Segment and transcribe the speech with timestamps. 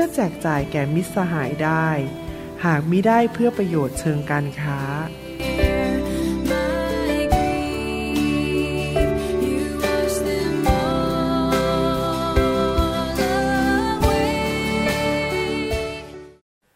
[0.00, 1.88] พื่อแจกจ่ายแก่มิตรสหายได้
[2.64, 4.80] หากมิได้เพื่อประโยชน์เชิงการค้า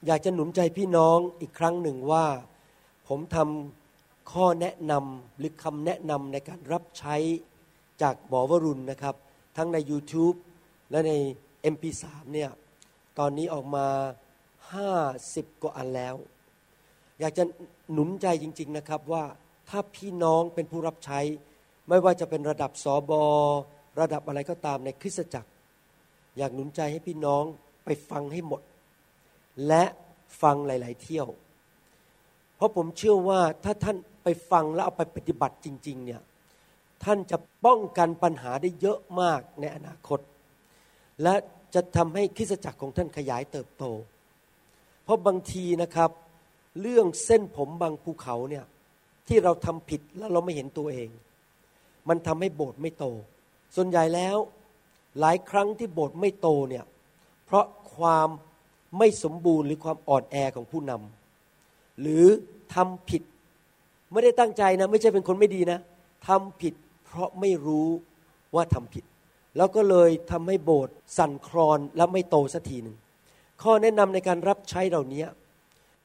[0.06, 2.26] อยากจะหนุนใจพี่น้องอีกครั้งหนึ่งว่า
[3.08, 7.16] ผมทำข้อแนะนำหรือคำแนะนำในการรับใช้
[8.02, 9.14] จากหมอวรุณนะครับ
[9.56, 10.36] ทั้งใน YouTube
[10.90, 11.12] และใน
[11.74, 12.50] MP3 เนี่ย
[13.18, 13.86] ตอนนี้ออกมา
[14.74, 16.14] 50กว่าอันแล้ว
[17.20, 17.44] อยากจะ
[17.92, 19.24] หนุนใจจริง ๆนะครับว่า
[19.68, 21.20] ถ้าพี่น้องเป็นผู้รับใช้
[21.88, 23.24] ไม่ว่าจะเป็นระดับสอบอ
[24.00, 25.50] ระดับอะไรก็ตามในคริสตจักร
[26.38, 27.44] อยากหนุนใจให้พี่น้อง
[27.84, 28.62] ไปฟังให้หมด
[29.68, 29.84] และ
[30.42, 31.26] ฟังหลาย ๆ เที่ยว
[32.56, 36.22] เพราะผมเชื่อว่าถ้าท่านไปฟังแล้วเอาไปปฏิบัติจริง ๆ เนี่ย
[37.04, 40.20] ท่านจะป้องกันปัญหาได้เยอะมากในอนาคต
[41.22, 41.34] และ
[41.74, 43.84] จะทำให้คริสจักรของท่านขยายเติบโต
[45.04, 46.10] เพราะบางทีนะครับ
[46.80, 48.64] เรื่องเส้นผมบางภูเขาเนี่ย
[49.28, 51.08] ที่เราทำผิดแล้วเราไม่เห็นตัวเอง
[52.08, 53.04] มันทำให้โบสถ์ไม่โต
[53.76, 54.36] ส่วนใหญ่แล้ว
[55.20, 56.84] หลายครั้งที่โบสถ์ไม่โตเนี่ย
[57.44, 58.28] เพราะความ
[58.98, 62.26] ไม่สมบูรณ์หรือความอ่อนแอของผู้นำหรือ
[62.74, 63.22] ทำผิด
[64.12, 65.78] ไม่ได้ตั้งใจนะ ไม่ใช่เป็นคนไม่ดีนะ
[66.28, 66.74] ทำผิด
[67.04, 67.88] เพราะไม่รู้
[68.54, 69.04] ว่าทำผิด
[69.56, 72.96] แล้วก็เลยทำให้โบสถ์สั่นคลอนและไม่โตสักทีหนึ่ง
[73.62, 75.24] ข้อแนะนำในการรับใช้เหล่านี้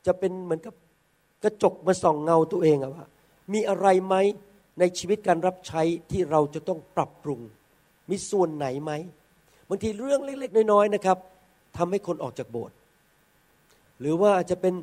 [0.06, 0.74] จะเป็นเหมือนกับ
[1.44, 3.06] กระจกมาส่องเงาตัวเองอะว่า
[3.54, 4.16] มีอะไรไหม
[4.80, 5.82] ในชีวิตการรับใช้
[6.12, 7.42] ที่เราจะต้องปรับปรุง
[8.10, 8.92] มีส่วนไหนไหม
[9.70, 11.18] บางทีเรื่องเล็ก ๆ น้อยๆนะครับ
[11.78, 12.76] ทำให้คนออกจากโบสถ์
[14.00, 14.74] หรือว่าอาจะเป็น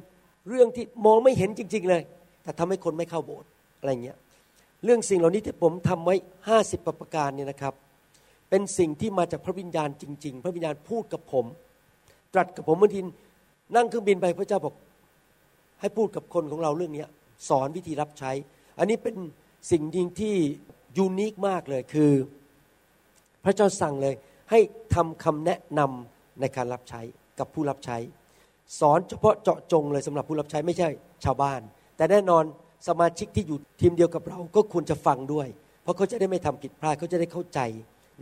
[0.49, 2.03] เรื่องที่มองไม่เห็นจริง ๆ เลย
[2.43, 3.49] แต่ทำให้คนไม่เข้าโบสถ์
[3.79, 4.19] อะไรเงี้ย
[4.85, 6.15] เรื่องสิ่งเหล่านี้ที่ผมทำไว้
[6.49, 7.75] ห้าสิบประการเนี่ยนะครับ
[8.57, 11.47] เป็นสิ่งที่มาจากพระวิญญาณจริง ๆ พระวิญญาณพูดกับผม
[12.35, 13.01] ตรัสกับผมบางที
[13.77, 14.75] นั่งเครื่องบินไปพระเจ้าบอก
[15.81, 17.05] ให้พูดกับคนของเราเรื่องนี้
[17.49, 18.31] สอนวิธีรับใช้
[18.79, 19.17] อันนี้เป็น
[19.71, 20.35] สิ่งยิ่งที่
[20.97, 22.13] ยูนิคมากเลยคือ
[23.45, 24.15] พระเจ้าสั่งเลย
[24.51, 24.61] ให้
[24.95, 27.01] ทำคำแนะนำในการรับใช้
[27.39, 27.97] กับผู้รับใช้
[28.81, 30.89] สอนเฉพาะเจาะจงเลยสำหรับผู้รับใช้ไม่ใช่
[31.25, 31.61] ชาวบ้าน
[31.97, 32.45] แต่แน่นอน
[32.89, 35.49] สมาชิกที่อยู่ทีมเดียวกับเราก็ควรจะฟังด้วย
[35.83, 37.61] เพราะเขาจะได้ไม่ทำผิดพลาดเขาจะได้เข้าใจ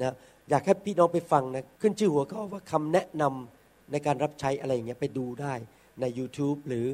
[0.01, 0.15] นะ
[0.51, 5.55] อยากให้พี่น้องไปฟังนะขึ้นชื่อหัวข้อว่าคำแนะนำในการรับใช้อะไรอย่างเงี้ยไปดูได้
[6.01, 6.87] ใน YouTube หรือ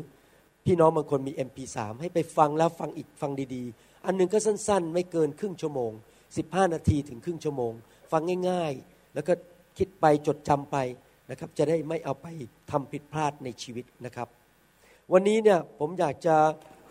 [0.65, 5.93] พี่น้องบางคนมี MP3 ให้ไปฟังแล้วฟังอีกฟังดีๆ อันหนึงก็สั้นๆ ไม่เกินครึ่งชั่วโมง
[6.33, 7.73] 15 นาทีถึงครึ่งชั่วโมง
[8.13, 9.33] ฟังง่ายๆ แล้วก็
[9.79, 10.77] คิดไปจดจำไป
[11.31, 12.27] นะครับจะได้ไม่เอาไป
[12.71, 14.29] ทำผิดพลาดในชีวิตนะครับ
[15.13, 16.37] วันนี้เนี่ยผมอยากจะ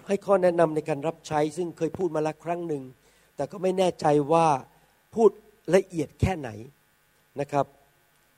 [0.07, 2.83] ให้ข้อแนะนำในการรับใช้ ซึ่งเคยพูดมาแล้วครั้งหนึ่ง
[3.35, 4.47] แต่ก็ไม่แน่ใจว่า
[5.15, 5.31] พูด
[5.75, 6.49] ละเอียดแค่ไหน
[7.39, 7.65] นะครับ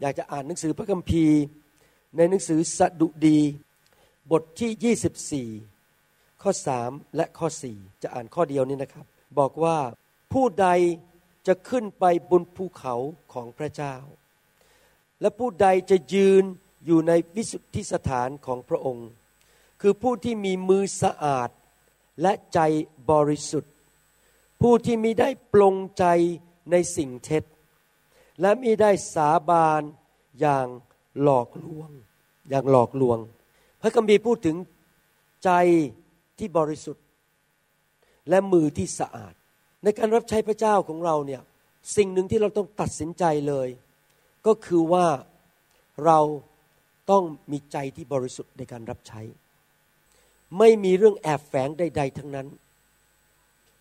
[0.01, 1.39] อยากจะอ่านหนังสือพระคัมภีร์
[2.15, 3.39] ในหนังสือสดุดี
[4.31, 6.51] บทที่ 24 ข้อ
[6.83, 9.05] 3 และข้อ 4 จะอ่านข้อเดียวนี้นะครับ
[9.39, 9.77] บอกว่า
[10.33, 10.67] ผู้ใด
[11.47, 12.95] จะขึ้นไปบนภูเขา
[13.33, 13.95] ของพระเจ้า
[15.21, 16.43] และผู้ใดจะยืน
[16.85, 19.09] อยู่ในวิสุทธิสถานของพระองค์
[19.81, 21.49] คือผู้ที่มีมือสะอาด
[22.21, 22.59] และใจ
[23.11, 23.73] บริสุทธิ์
[24.61, 26.05] ผู้ที่มิได้ปลงใจ
[26.71, 27.43] ในสิ่งเท็จ
[28.41, 29.81] และมิได้สาบาน
[30.39, 30.67] อย่าง
[31.21, 31.89] หลอกลวง
[32.49, 33.17] อย่างหลอกลวง
[33.81, 34.55] พระคัมภีร์พูดถึง
[35.43, 35.51] ใจ
[36.39, 37.05] ที่บริสุทธิ์
[38.29, 39.33] และมือที่สะอาด
[39.83, 41.41] ในการรับใช้พระเจ้าของเราเนี่ย
[41.95, 43.67] สิ่งหนึ่งที่เราต้องตัดสินใจเลย
[44.47, 45.07] ก็คือว่า
[46.05, 46.19] เรา
[47.11, 49.21] ต้องมีใจที่บริสุทธิ์ในการรับใช้
[50.57, 52.47] ไม่มีเรื่องแอบแฝงใด ๆ ทั้งนั้น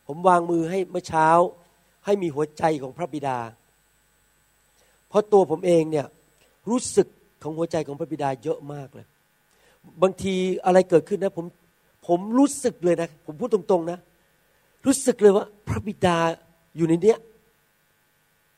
[0.06, 1.28] ผมวางมือให้เมื่อเช้า
[2.08, 3.38] ให้มีหัวใจของพระบิดา
[5.08, 6.06] เพราะตัวผมเองเนี่ย
[6.70, 7.06] รู้สึก
[7.42, 9.06] ของหัวใจของพระบิดาเยอะมากเลย
[10.02, 10.34] บางที
[10.66, 11.46] อะไรเกิดขึ้นนะผม
[12.06, 13.98] ผมรู้สึกเลยนะ ผมพูดตรงๆนะ
[14.86, 16.16] รู้สึกเลยว่าพระบิดา
[16.76, 17.18] อยู่ในเนี้ย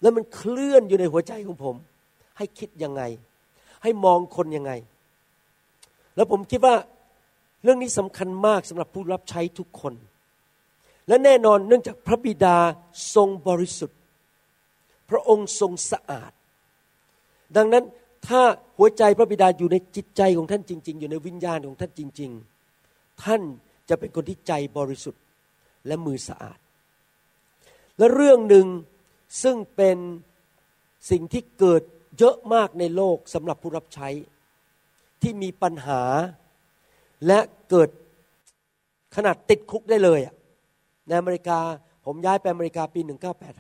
[0.02, 1.74] แล้วมันเคลื่อนอยู่ในหัวใจของผม
[2.38, 3.02] ให้คิดยังไง
[3.82, 4.72] ให้มองคนยังไง
[6.16, 6.74] แล้วผมคิดว่า
[7.62, 9.94] เรื่องนี้สำคัญมากสำหรับผู้รับใช้ทุกคน
[11.10, 12.56] และแน่นอนเนื่องจากพระบิดา
[13.14, 13.98] ทรงบริสุทธิ์
[15.10, 16.32] พระองค์ทรงสะอาด
[17.56, 17.84] ดังนั้น
[18.26, 18.42] ถ้า
[18.78, 22.30] หัวใจพระบิดาอยู่ในจิตใจของท่านจริง ๆ อยู่ในวิญญาณของท่านจริง
[22.76, 23.42] ๆ ท่าน
[23.88, 25.22] จะเป็นคนที่ใจบริสุทธิ์
[25.86, 26.58] และมือสะอาด
[27.98, 28.66] และเรื่องหนึ่ง
[29.42, 29.98] ซึ่งเป็น
[31.10, 31.82] สิ่งที่เกิด
[32.18, 34.08] เยอะมากในโลกสำหรับผู้รับใช้
[35.22, 36.02] ที่มีปัญหา
[37.26, 37.38] และ
[37.70, 37.90] เกิด
[39.16, 40.20] ขนาดติดคุกได้เลย
[41.06, 41.58] ในอเมริกา
[42.06, 43.00] ผมย้ายไปอเมริกาปี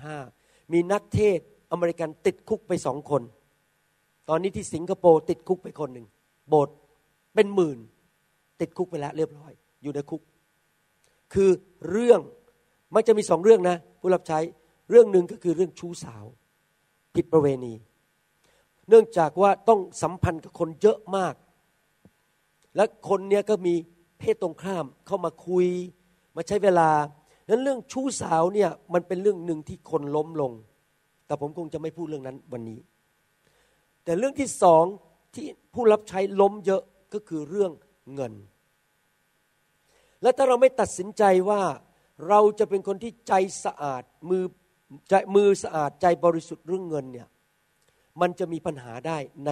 [0.06, 1.38] 1985 มีนักเทศ
[1.72, 3.22] อเมริกันติดคุกไปสองคน
[4.28, 6.06] ตอนนี้ที่สิงคโปร์ติดคุกไปคนหนึ่ง
[6.48, 6.74] โบสถ์
[7.34, 7.78] เป็นหมื่น
[8.60, 9.52] ติดคุกไปแล้วเรียบร้อย
[9.82, 10.22] อยู่ในคุก
[11.34, 11.50] คือ
[11.90, 12.20] เรื่อง
[12.94, 14.38] มันจะมีสองเรื่องนะ ผู้รับใช้
[14.90, 16.24] เรื่องหนึ่งก็คือเรื่องชู้สาว
[17.14, 17.74] ผิดประเวณี
[18.88, 21.34] เนื่องจากว่าต้องสัมพันธ์กับคนเยอะมาก
[22.76, 23.74] และคนเนี้ยก็มี
[24.18, 25.66] เพศตรงข้ามเข้ามาคุย
[26.36, 26.88] มาใช้เวลา
[27.50, 30.52] นั้นเรื่องชู้สาวเนี่ยมันเป็นเรื่องหนึ่งที่คนล้มลง
[31.26, 32.78] แต่ผมคงจะไม่พูดเรื่องนั้นวันนี้
[34.04, 34.84] แต่เรื่องที่สอง
[35.34, 36.82] ที่ผู้รับใช้ล้มเยอะ
[37.12, 37.72] ก็คือเรื่อง
[38.14, 38.32] เงิน
[40.22, 41.62] และถ้าเราไม่ตัดสินใจว่า
[42.28, 43.32] เราจะเป็นคนที่ใจ
[43.64, 44.44] สะอาดมือ
[45.08, 47.28] ใจมือสะอาดใจบริสุทธิ์เรื่องเงินเนี่ย
[48.20, 49.50] มันจะมีปัญหาได้ใน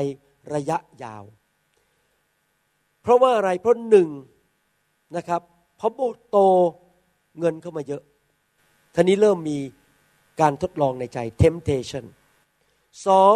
[0.55, 1.25] ระยะยาว
[3.03, 4.09] เพราะว่าอะไรเพราะหนึ่ง
[5.17, 5.43] นะครับ
[5.79, 6.37] พอโบโต
[7.41, 8.03] เงินเข้ามาเยอะ
[8.95, 9.59] ท่านี้เริ่มมี
[10.41, 12.05] การทดลองในใจ temptation
[13.07, 13.35] สอง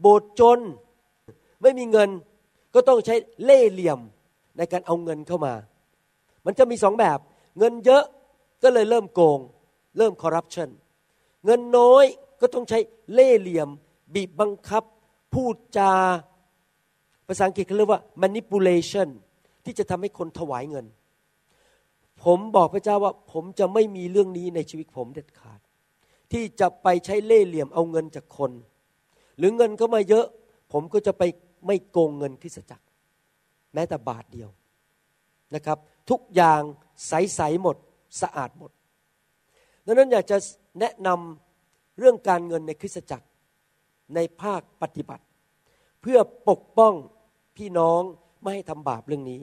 [0.00, 0.60] โบสถ์จน
[1.62, 2.10] ไม่มีเงิน
[2.74, 3.14] ก็ต้องใช้
[3.44, 3.98] เล่เหลี่ยม
[4.58, 5.54] ในการเอาเงินเข้ามา
[6.46, 7.18] มันจะมีสองแบบ
[7.58, 8.04] เงินเยอะ
[8.62, 9.40] ก็เลยเริ่มโกง
[9.98, 10.68] เริ่มคอร์รัปชัน
[11.44, 12.04] เงินน้อย
[12.40, 12.78] ก็ต้องใช้
[13.12, 13.68] เล่เหลี่ยม
[14.14, 14.84] บีบบังคับ
[15.34, 15.92] พูดจา
[17.26, 19.08] ภาษาอังกฤษเขาเรียกว่า manipulation
[19.64, 20.86] ที่จะทำให้คนถวายเงิน
[22.24, 25.60] ผมบอกพระเจ้าว่าผมจะไม่มีเรื่องนี้ในชีวิตผมเด็ดขาด
[26.32, 28.52] ที่จะไปใช้เล่เหลี่ยมเอาเงินจากคน
[29.38, 30.26] หรือเงินก็มาเยอะ
[30.72, 31.22] ผมก็จะไป
[31.66, 32.84] ไม่โกงเงินคริสจักร
[33.74, 34.50] แม้แต่บาทเดียว
[35.54, 35.78] นะครับ
[36.10, 36.62] ทุกอย่าง
[37.08, 37.76] ใสๆหมด
[38.20, 38.70] สะอาดหมด
[39.86, 40.36] ดังนั้นอยากจะ
[40.80, 43.26] แนะนำเรื่องการเงินในคริสตจักร
[44.14, 45.24] ในภาคปฏิบัติ
[46.00, 46.18] เพื่อ
[46.48, 46.94] ปกป้อง
[47.56, 48.02] พี่น้อง
[48.40, 49.40] ไม่ให้ทำบาปเรื่องนี้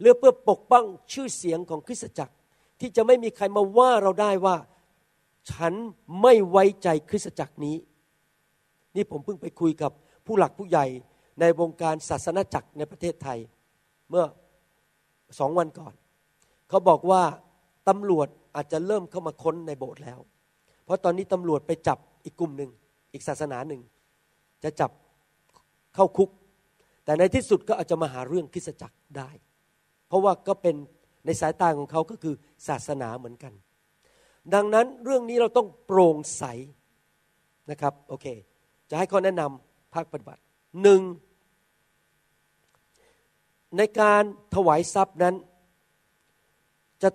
[0.00, 2.34] หรือเพื่อปกป้องชื่อเสียงของคริสตจักร
[2.80, 4.56] ที่จะไม่มีใครมาว่าเราได้ว่า
[5.50, 5.74] ฉัน
[6.22, 7.76] ไม่ไว้ใจคริสตจักรนี้
[8.96, 9.92] นี่ผมเพิ่งไปคุยกับ
[10.26, 10.86] ผู้หลักผู้ใหญ่
[11.40, 13.38] ในวงการศาสนาจักรในประเทศไทย
[14.10, 14.24] เมื่อ
[15.38, 15.94] สองวันก่อน
[16.68, 17.22] เขาบอกว่า
[17.88, 20.18] ตำรวจอาจจะเริ่มเข้ามาค้นในโบสถ์แล้ว
[20.84, 22.70] เพราะตอนนี้ตำรวจไปจับอีกกลุ่มหนึ่ง
[23.12, 23.80] อีกศาสนาหนึ่ง
[24.64, 24.90] จะจับ
[25.94, 26.30] เข้าคุก
[27.04, 29.30] แต่ในที่สุดก็อาจจะมาหาเรื่องคริสตจักรได้
[30.08, 30.76] เพราะว่าก็เป็น
[31.24, 32.34] ในสายตาของเขาก็คือ
[32.66, 33.52] ศาสนาเหมือนกัน
[34.54, 36.44] ดังนั้นเรื่องนี้เราต้องโปร่งใส
[37.70, 38.26] นะครับโอเค
[38.90, 40.42] จะให้ข้อแนะนำภาคปฏิบัติ
[40.82, 41.00] หนึ่ง
[43.76, 44.22] ในการ
[44.54, 45.34] ถวายทรัพย์นั้น
[47.02, 47.10] จะ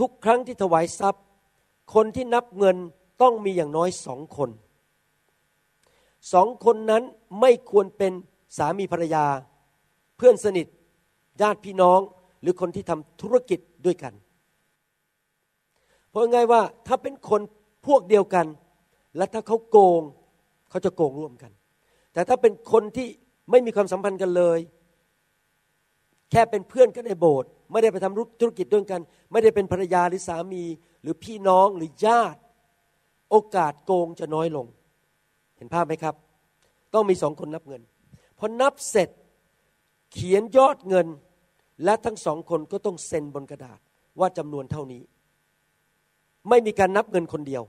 [0.00, 1.24] ทุกครั้งที่ถวายทรัพย์
[1.94, 2.76] คนที่นับเงิน
[3.22, 4.50] ต้องมีอย่างน้อยสองคน
[6.32, 7.02] สองคนนั้น
[7.40, 8.12] ไม่ควรเป็น
[8.56, 9.26] สามีภรรยา
[10.16, 10.66] เพื่อนสนิท
[11.40, 12.00] ญาติพี่น้อง
[12.42, 14.12] หรือคนที่ทำธุรกิจด้วยกัน
[16.08, 17.40] เพราะง่ายว่าถ้าเป็นคน
[17.86, 18.46] พวกเดียวกัน
[19.16, 20.02] และถ้าเขาโกง
[20.70, 21.52] เขาจะโกงร่วมกัน
[22.12, 23.08] แต่ถ้าเป็นคนที่
[23.50, 24.58] ไม่มีความสัมพันธ์กันเลย
[26.30, 29.00] แค่เป็นเพื่อนกันในโบสถ์ไม่ได้ไปทำธุรกิจด้วยกัน
[29.32, 30.64] ไม่ได้เป็นภรรยาหรือสามี
[31.02, 32.40] หรือพี่น้องหรือญาติ
[33.30, 34.66] โอกาสโกงจะน้อยลง
[35.56, 36.14] เห็นภาพไหมครับ
[36.94, 37.82] ต้องมีสองคนนับเงิน
[38.38, 39.10] พอนับเสร็จ
[40.12, 41.06] เขียนยอดเงิน
[41.84, 43.78] และทั้งสองคนก็ต้องเซ็นบนกระดาษ
[44.20, 45.02] ว่าจำนวนเท่านี้
[46.48, 47.62] ไม่มีการนับเงินคนเดียว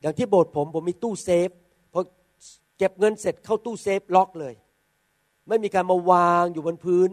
[0.00, 1.50] อย่างที่โบสถ์ผมผมมีตู้เซฟ
[1.92, 2.00] พอ
[2.78, 4.54] เก็บเงินเสร็จเข้าตู้เซฟล็อกเลย
[5.48, 7.08] ไม่มีการมาวางอยู่บนพื้น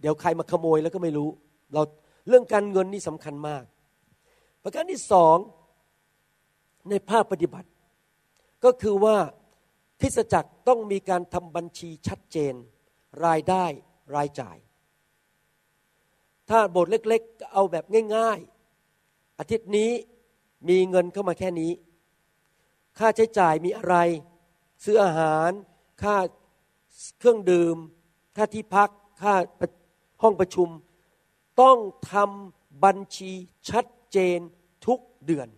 [0.00, 1.28] เดี๋ยวใครมาขโมยแล้วก็ไม่รู้
[1.72, 1.82] เรา
[2.28, 3.64] เรื่องการเงินนี่สำคัญมาก
[4.62, 5.36] ประการที่สอง
[6.90, 7.68] ในภาคปฏิบัติ
[8.64, 9.16] ก็คือว่า
[10.00, 12.54] คริสจักรต้องมีการทำบัญชีชัดเจน
[13.26, 13.64] รายได้
[14.16, 14.56] รายจ่าย
[16.50, 17.84] ถ้าโบสถ์เล็กๆ เอาแบบ
[18.16, 19.90] ง่ายๆ อาทิตย์นี้
[20.68, 21.72] มีเงินเข้ามาแค่นี้
[22.98, 23.96] ค่าใช้จ่ายมีอะไร
[24.84, 25.50] ซื้ออาหาร
[26.02, 26.16] ค่า
[27.18, 27.76] เครื่องดื่ม
[28.36, 28.90] ค่าที่พัก
[29.22, 29.34] ค่า
[30.22, 30.68] ห้องประชุม
[31.60, 31.78] ต้อง
[32.12, 33.32] ทำบัญชี
[33.70, 34.38] ชัดเจน
[34.86, 35.48] ทุกเดือน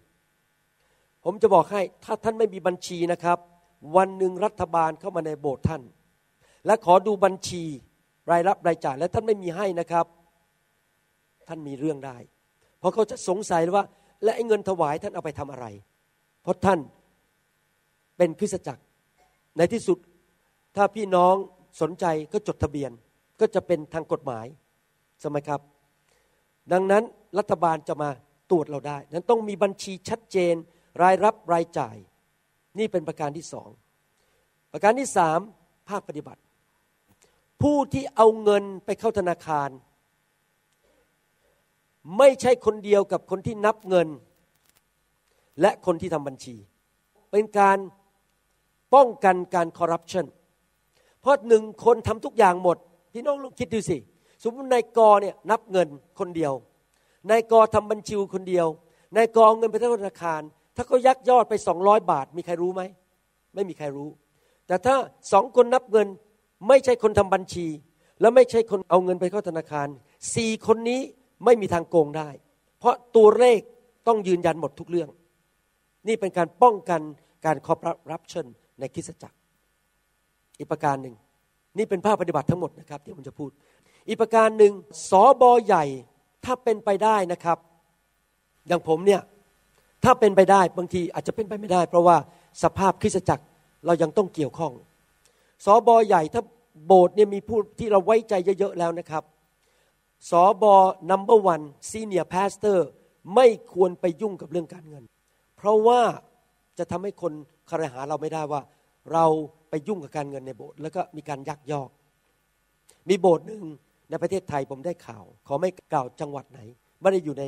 [1.24, 3.38] ผมจะบอกให้ถ้าท่านไม่มีบัญชีนะครับ
[3.96, 5.82] วันหนึ่งรัฐบาลเข้ามาในโบสถ์ท่าน
[6.66, 7.64] และขอดูบัญชี
[8.30, 10.06] รายรับรายจ่ายและท่านไม่มีให้นะครับ
[11.48, 12.16] ท่านมีเรื่องได้
[12.78, 13.84] เพราะเขาจะสงสัยว่า
[14.24, 15.66] และไอ้เงินถวายท่านเอาไปทำอะไร
[16.42, 16.78] เพราะท่าน
[18.16, 18.82] เป็นคริสตจักร
[19.58, 19.98] ในที่สุด
[20.76, 21.34] ถ้าพี่น้อง
[21.80, 22.90] สนใจก็จดทะเบียน
[23.40, 24.46] ก็จะเป็นทางกฎหมาย
[25.20, 25.60] ใช่ไหมครับ
[26.72, 27.02] ดังนั้น
[27.38, 28.10] รัฐบาลจะมา
[28.50, 30.54] ตรวจเราได้ นั้นต้องมีบัญชีชัดเจน
[31.02, 31.96] รายรับรายจ่าย
[32.78, 33.68] นี่เป็นประการที่สอง
[34.72, 35.38] ประการที่สาม
[35.88, 36.40] ภาคปฏิบัติ
[37.62, 39.68] ผู้ที่เอาเงินไปเข้าธนาคาร
[42.18, 44.08] ไม่ใช่คนเดียวกับคนที่นับเงิน
[45.60, 46.56] และคนที่ทำบัญชี
[47.30, 47.78] เป็นการ
[48.94, 50.26] ป้องกันการคอร์รัปชัน
[51.20, 52.76] เพราะหนึ่งคนทำทุกอย่างหมด
[53.12, 53.96] พี่น้องลองคิดดูสิ
[54.42, 56.52] สมมตินายกเนี่ยนับเงินคนเดียว
[57.30, 58.66] นายกทำบัญชีคนเดียว
[59.16, 60.40] นายกเอาเงินไปที่ธนาคาร
[60.76, 62.82] ถ้าเขายักยอดไปสองร้อยบาท มีใครรู้ไหม
[63.54, 64.08] ไม่มีใครรู้
[64.66, 64.94] แต่ถ้า
[65.32, 66.06] สองคนนับเงิน
[66.68, 67.66] ไม่ใช่คนทำบัญชี
[68.20, 69.88] และไม่ใช่คนเอาเงินไปเข้าธนาคาร
[70.34, 71.00] สี่คนนี้
[71.44, 72.28] ไม่มีทางโกงได้
[72.78, 73.60] เพราะตัวเลข
[74.06, 75.08] ต้องยืนยันหมดทุกเรื่อง
[76.08, 77.00] นี่เป็นการป้องกัน
[77.46, 78.46] การคอร์รัปชัน
[78.80, 79.36] ในคริสตจักร
[80.58, 81.14] อีกประการหนึ่ง
[81.78, 83.50] นี่เป็นภาพปฏิบัติทั้งหมดนะครับที่ผมจะพูด
[84.08, 84.72] อีกประการหนึ่ง
[85.10, 85.84] สอบอใหญ่
[86.44, 87.58] ถ้าเป็นไปได้นะครับ
[88.68, 89.22] อย่างผมเนี่ย
[90.04, 92.16] ถ้าเป็นไปได้บางทีอาจจะเป็นไปไม่ได้ เพราะว่า
[92.62, 93.44] สภาพคริสตจักร
[93.86, 94.72] เรายังต้องเกี่ยวข้อง
[95.64, 96.42] สอบอใหญ่ถ้า
[96.86, 99.22] โบสถ์เนี่ยมีผู้ที่เราไว้ใจเยอะๆแล้วนะครับ
[100.30, 100.74] สอบอ
[101.10, 102.78] number one senior pastor
[103.34, 105.04] ไม่ควรไปยุ่งกับเรื่องการเงิน
[105.56, 106.00] เพราะว่า
[106.78, 107.32] จะทำให้คน
[107.70, 108.62] คารหาเราไม่ได้ว่า
[109.12, 109.24] เรา
[109.70, 111.90] ไปยุ่งกับการเงินในโบสถ์แล้วก็มีการยักยอก
[113.08, 113.62] มีโบสถ์หนึ่ง
[114.10, 116.60] ในประเทศไทยผมได้ข่าว ขอไม่กล่าวจังหวัดไหน
[117.00, 117.44] ไม่ได้อยู่ใน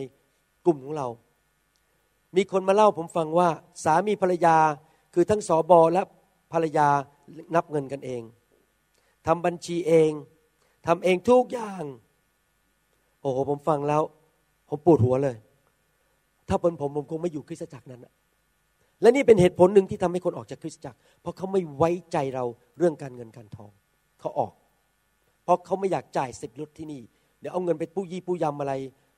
[0.67, 1.09] กลุ่มของเรา
[2.37, 3.49] มีคนมาเล่าผมฟังว่า
[3.85, 4.57] สามีภรรยา
[5.15, 6.03] คือทั้งสอบอและ
[6.53, 6.89] ภรรยา
[7.55, 8.23] นับเงินกันเอง
[9.27, 10.11] ทำบัญชีเอง
[10.87, 11.83] ทำเองทุกอย่าง
[13.29, 14.03] อ้โหผมฟังแล้ว
[14.69, 15.37] ผมปวดหัวเลย
[16.49, 18.07] ถ้าเป็นผมผมคงไม่อยู่คริสตจักรนั้น
[19.01, 22.45] และนี่เป็นเหตุผลหนึ่งที่ทำให้คนออกจากคริสตจักร เพราะเขาไม่ไว้ใจเรา
[22.79, 23.71] เรื่องการเงินการทอง
[24.21, 24.53] เขาออก
[25.45, 27.03] เพราะเขาไม่อยากจ่ายสิบลดที่นี่
[27.41, 28.73] เดี๋ยวเอาเงินไปปู้ยี่ปู้ยำอะไร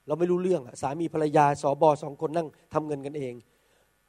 [0.07, 3.35] เราไม่รู้เรื่องสามีภรรยาสอบอสองคนนั่งทำเงินกันเอง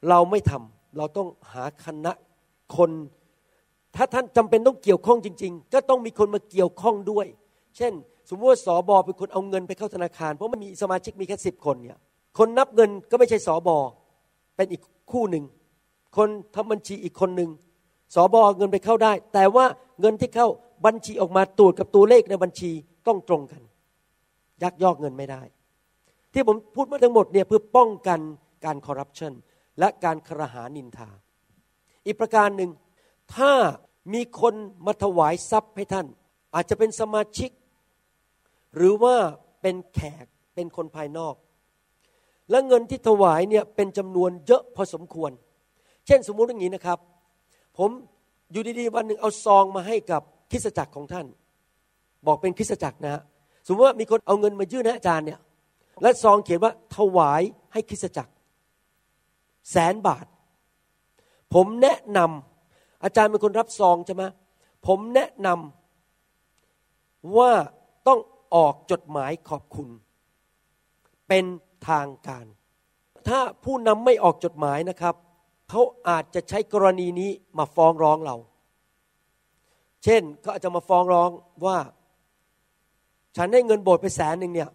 [0.08, 2.12] เราไม่ทำเราต้องหาคณะ
[2.76, 2.90] คน
[3.96, 7.26] ถ้าท่านจำเป็นต้องเกี่ยวข้องจริง ๆ ก็ต้องมีคนมาเกี่ยวข้องด้วย
[7.76, 7.92] เช่น
[8.28, 11.98] สมมติว่าสอบอเป็นคนเอาเงินไปเข้าธนาคาร เพราะมันมีสมาชิกมีแค่สิบคนเนี่ย
[12.38, 13.76] คนนับเงินก็ไม่ใช่สอบอ
[14.56, 15.44] เป็นอีกคู่หนึ่ง
[16.16, 17.50] คนทำบัญชีอีกคนหนึ่ง
[18.14, 19.64] สอบอเงินไปเข้าได้ แต่ว่า
[20.00, 20.48] เงินที่เข้า
[20.86, 22.70] บัญชีออกมาตรวจกับตัวเลขในบัญชี
[23.06, 23.62] ต้องตรงกัน
[24.62, 25.42] ยักยอกเงินไม่ได้
[26.32, 28.20] ที่ผมพูดมาทั้งหมดเนี่ยเพื่อป้องกัน
[28.64, 29.32] การคอร์รัปชัน
[29.78, 31.08] และการครหานินทา
[32.06, 32.70] อีกประการหนึ่ง
[33.36, 33.52] ถ้า
[34.14, 34.54] มีคน
[34.86, 36.06] มาถวายทรัพย์ให้ท่าน
[36.54, 37.50] อาจจะเป็นสมาชิก
[38.76, 39.16] หรือว่า
[39.62, 41.34] เป็นแขกเป็นคนภายนอก
[42.50, 45.30] และเงินที่ถวายเนี่ยเป็นจำนวนเยอะพอสมควร
[46.06, 46.98] เช่นสมมุติอย่างนี้นะครับ
[47.78, 47.90] ผม
[48.52, 51.26] อยู่ดีๆวันหนึ่งเอาซองมาให้กับคริสจักรของท่าน
[52.26, 53.22] บอกเป็นคริสจักรนะ
[53.66, 55.40] สมมติว่ามีคนเอาเงินมายื่นให้อาจารย์เนี่ย
[56.02, 58.32] และซองเขียนว่าถวายให้คริสจักร
[59.70, 60.26] แสนบาท
[61.54, 64.24] ผมแนะนำอาจารย์เป็นคนรับซองใช่ไหม
[64.86, 67.52] ผมแนะนำว่า
[68.06, 68.18] ต้อง
[68.54, 69.88] ออกจดหมายขอบคุณ
[71.28, 71.44] เป็น
[71.88, 72.46] ทางการ
[73.28, 75.14] ถ้าผู้นำไม่ออกจดหมายนะครับ
[75.70, 78.36] เขาอาจจะใช้กรณีนี้มาฟ้องร้องเรา
[80.04, 81.30] เช่นเขาอาจจะมาฟ้องร้อง
[81.66, 81.78] ว่า
[83.36, 84.70] ฉันให้เงินโบสถ์ไปแสนหนึ่งเนี่ย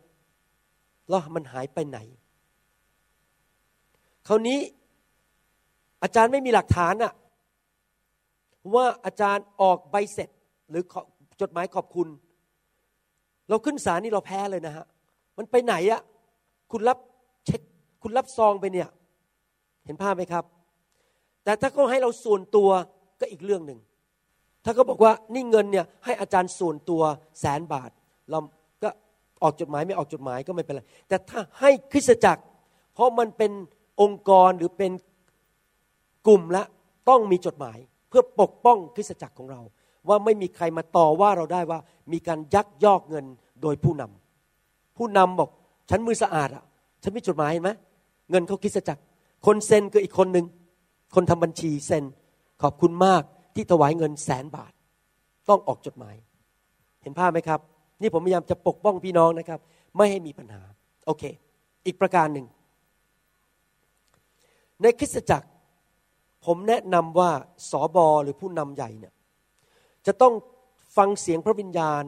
[1.10, 2.00] แล้วมันหายไปไหน
[4.28, 4.60] คราวนี้
[6.04, 7.14] อาจารย์ไม่มีหลักฐานอะ
[8.74, 10.30] ว่าอาจารย์ออกใบเสร็จ
[10.70, 10.84] หรือ
[11.42, 12.08] จดหมายขอบคุณ
[13.50, 14.86] เราขึ้นศาลนี่เราแพ้เลยนะฮะ
[15.38, 16.02] มันไปไหนอะ
[16.72, 16.98] คุณรับ
[17.46, 17.62] เช็ค
[18.04, 18.90] คุณรับซองไปเนี่ย
[19.86, 20.44] เห็นภาพไหมครับ
[21.44, 22.70] แต่ถ้าเขาให้เราส่วนตัว
[23.20, 23.80] ก็อีกเรื่องหนึ่ง
[24.64, 27.02] ถ้าเขาบอกว่านี่เงินเนี่ยให้อาจารย์ส่วนตัว
[27.40, 27.92] แสนบาท
[28.32, 28.40] เรา
[28.84, 28.90] ก็
[29.44, 32.44] ออกจดหมายไม่ออกจดหมายก็ไม่เป็นไร แต่ถ้าให้คริสตจักร
[32.94, 33.52] เพราะมันเป็น
[34.02, 34.92] องค์กรหรือเป็น
[36.28, 36.64] กลุ่มละ
[37.10, 37.78] ต้องมีจดหมาย
[38.10, 39.62] เพื่อปกป้องคริสตจักรของเรา
[40.10, 41.80] ว่าไม่มีใครมาต่อว่าเราได้ว่า
[42.12, 43.26] มีการยักยอกเงิน
[43.62, 45.50] โดยผู้นำผู้นำบอก
[45.90, 46.64] ฉันมือสะอาดอะ
[47.04, 47.72] ฉันมีจดหมายเห็นไหม
[48.32, 49.02] เงินเขาคริสตจักร
[49.46, 50.46] คนเซ็นก็อีกคนหนึ่ง
[51.16, 52.04] คนทำบัญชีเซ็น
[52.62, 53.24] ขอบคุณมาก
[53.56, 54.72] ที่ถวายเงินแสนบาท
[55.50, 56.16] ต้องออกจดหมาย
[57.02, 57.60] เห็นภาพไหมครับ
[58.02, 59.60] นี่ผมพยายามจะปกป้องพี่น้องนะครับ
[59.98, 60.62] ไม่ให้มีปัญหา
[61.06, 61.24] โอเค
[61.86, 62.46] อีกประการหนึ่ง
[64.82, 65.48] ในคริสตจักร
[66.46, 67.32] ผมแนะนำว่า
[67.72, 69.14] สอบอหรือผู้นำใหญ่เนี่ย
[70.08, 70.34] จะต้อง
[70.98, 72.04] ฟังเสียงพระวิญญาณ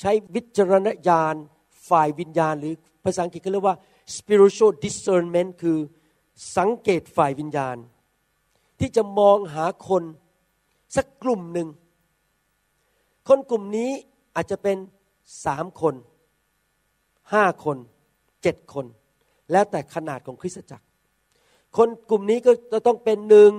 [0.00, 1.34] ใช้วิจารณญาณ
[1.88, 2.74] ฝ่ายวิญญาณ หรือ
[3.04, 3.76] ภาษาอังกฤษเขาเรียกว่า
[4.16, 5.78] spiritual discernment คือ
[6.56, 7.76] สังเกตฝ่ายวิญญาณ
[8.80, 10.02] ที่จะมองหาคน
[10.96, 11.68] สักกลุ่มหนึ่ง
[13.28, 13.90] คนกลุ่มนี้
[14.34, 14.76] อาจจะเป็น
[15.44, 15.94] สามคน
[17.32, 17.76] ห้าคน
[18.42, 18.86] เจ็ดคน
[19.52, 20.86] แล้วแต่ขนาดของคริสตจักร
[21.76, 23.52] คนกลุ่มนี้ก็จะต้องเป็นหนึ่ง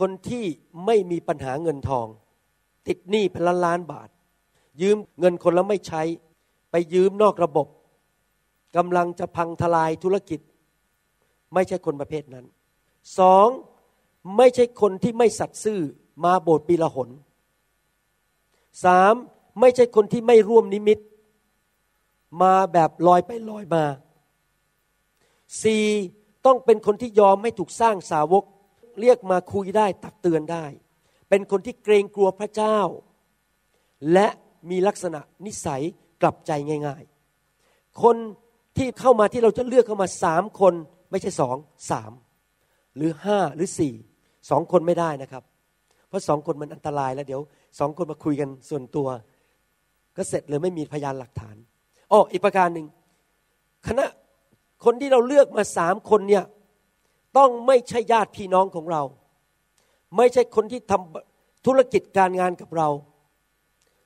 [0.00, 0.44] คนที่
[0.86, 2.06] ไม่มีปัญหาเงินทอง
[2.88, 4.08] ติดหนี้เป็นล้านล้านบาท
[4.80, 6.02] ยืมเงินคนแล้วไม่ใช้
[6.70, 7.66] ไปยืมนอกระบบ
[8.76, 10.40] กำลังจะพังทลายธุรกิจ
[11.54, 12.46] ไม่ใช่คนประเภทนั้น
[13.18, 13.48] สอง
[14.36, 15.80] ไม่ใช่คนที่ไม่สัตย์ซื่อ
[16.24, 17.08] มาโบสถ์ปีละหน
[18.84, 19.14] สาม
[19.60, 20.98] ไม่ใช่คนที่ไม่ร่วมนิมิต
[22.42, 23.84] มาแบบลอยไปลอยมา
[25.62, 25.84] สี่
[26.46, 28.44] ต้องเป็นคนที่ยอมให้ถูกสร้างสาวก
[29.00, 30.64] เรียกมาคุยได้ตักเตือนได้
[31.28, 32.78] เป็นคนที่เกรงกลัวพระเจ้า
[34.12, 34.28] และ
[34.70, 35.82] มีลักษณะนิสัย
[36.22, 36.52] กลับใจ
[36.86, 37.02] ง่าย
[37.52, 38.16] ๆ คน
[38.76, 40.74] ที่เข้ามาที่เราจะเลือกเข้ามาสามคน
[41.10, 41.56] ไม่ใช่สอง
[41.90, 42.12] สาม
[42.96, 43.94] หรือห้าหรือสี่
[44.50, 45.42] สองคนไม่ได้นะครับ
[46.08, 47.40] เพราะสองคนมันอันตรายแล้วเดี๋ยว
[47.78, 49.08] สองคนมาคุยกันส่วนตัว
[50.16, 51.56] ก็เสร็จเลยไม่มีพยานหลักฐาน
[52.12, 52.86] อ๋ออีกประการหนึ่ง
[53.86, 54.06] คณะ
[54.84, 56.44] คนที่เราเลือกมาสามคนเนี่ย
[57.38, 59.02] ต้องไม่ใช่ญาติพี่น้องของเรา
[60.16, 62.88] ไม่ใช่คนที่ทำธุรกิจการงานกับเรา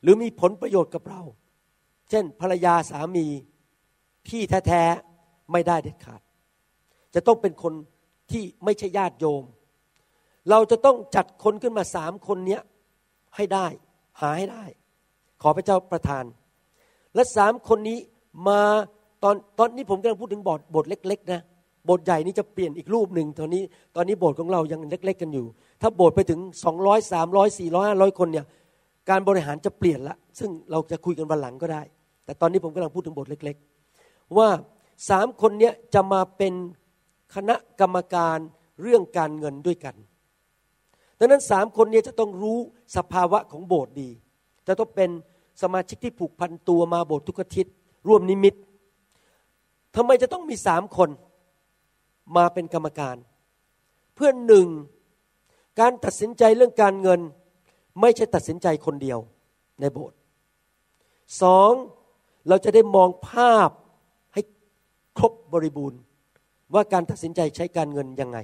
[0.02, 1.22] หรือมีผลประโยชน์กับเรา
[2.10, 3.26] เช่น ภรรยาสามี
[4.26, 6.20] พี่แท้ๆไม่ได้เด็ดขาด
[7.14, 7.74] จะต้องเป็นคน
[8.30, 9.44] ที่ไม่ใช่ญาติโยม
[10.50, 12.62] เราจะต้องจัดคนขึ้นมาสามคนเนี้ย
[13.36, 13.66] ให้ได้
[14.20, 14.64] หาให้ได้
[15.42, 16.24] ขอพระเจ้าประทาน
[17.14, 17.98] และสามคนนี้
[18.48, 18.60] มา
[19.22, 21.42] ตอนตอนนี้ผมกำลังพูดถึงบทบทเล็ก ๆ นะ
[21.88, 23.62] บทใหญ่นี้จะเปลี่ยนอีกรูปหนึ่งตอนนี้
[23.96, 25.46] ตอนนี้บทของเรายังเล็กๆกันอยู่
[25.80, 28.46] ถ้าบทไปถึงสองร้อยสามร้อยสี่ร้อยห้าร้อยคนเนี่ย
[29.10, 31.82] การบริหารจะเปลี่ยนละ ซึ่งเราจะคุยกันวันหลังก็ได้
[32.24, 33.56] แต่ตอนนี้ผมกำลังพูดถึงบทเล็ก
[33.96, 34.48] ๆ ว่า
[35.10, 36.54] สามคนเนี้ยจะมาเป็น
[37.34, 38.38] คณะกรรมการ
[38.82, 39.94] เรื่องการเงินด้วยกัน
[41.18, 42.58] ดังนั้นสามคนนี้จะต้องรู้
[42.96, 44.10] สภาวะของโบสถ์ดี
[44.66, 45.10] จะต้องเป็น
[45.62, 47.74] สมาชิกที่ผูกพันตัวมาโบสถ์ทุกอาทิตย์
[48.08, 48.54] ร่วมนิมิต
[49.96, 51.08] ทำไมจะต้องมีสามคน
[52.36, 53.16] มาเป็นกรรมการ
[54.14, 54.68] เพื่อนหนึ่ง
[55.80, 57.20] การตัดสินใจเรื่องการเงิน
[58.00, 59.18] ไม่ใช่ตัดสินใจคนเดียว
[59.80, 60.16] ในโบสถ์
[61.42, 61.72] สอง
[62.48, 63.70] เราจะได้มองภาพ
[64.32, 64.40] ให้
[65.18, 66.00] ครบบริบูรณ์
[66.74, 68.38] ว่าการตัดสินใจใช้การเงินยังไง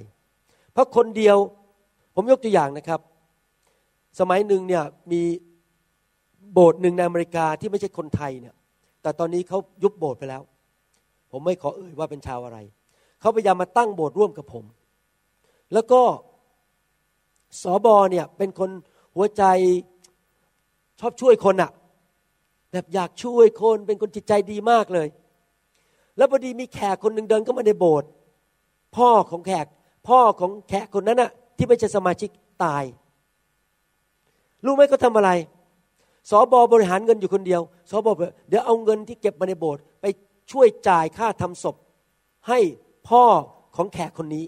[0.71, 1.37] เพราะคนเดียว
[2.15, 2.99] ผมยกตัวอย่างนะครับ
[4.19, 5.21] สมัยหนึ่งเนี่ยมี
[6.53, 8.55] โบสถ์หนึ่งในอเมริกาที่ไม่ใช่คนไทยเนี่ย
[9.01, 10.41] แต่ตอนนี้เขายุบโบสถ์ไปแล้ว
[11.31, 12.57] ผมไม่ขอเอ่ยว่าเป็นชาวอะไร
[13.19, 14.65] เขาพยายามมาตั้งโบสถ์ร่วมกับผม
[15.73, 16.01] แล้วก็
[17.61, 18.69] สอบอเนี่ยเป็นคน
[19.15, 19.43] หัวใจ
[20.99, 21.71] ชอบช่วยคนอะ
[22.71, 25.07] แบบอยากช่วยคนเป็นคนจิตใจดีมากเลย
[26.17, 28.09] แล้วพอดีมีแขกคนหนึ่งเดินเข้ามาในโบสถ์
[28.97, 29.67] พ่อของแขก
[30.07, 32.29] พ่อของแขกคนนั้นน่ะที่ไม่ใช่สมาชิก
[32.63, 32.83] ตาย
[34.65, 35.31] รู้ไหมเขาทาอะไร
[36.29, 38.11] สอบอบริหารเงินอยู่คนเดียวสอบอ
[38.49, 40.05] เดี๋ยวเอาเงินที่เก็บมาในโบสถ์ไป
[40.51, 41.75] ช่วยจ่ายค่าทำศพ
[42.47, 42.59] ให้
[43.07, 43.23] พ่อ
[43.75, 44.45] ของแขกคนนี้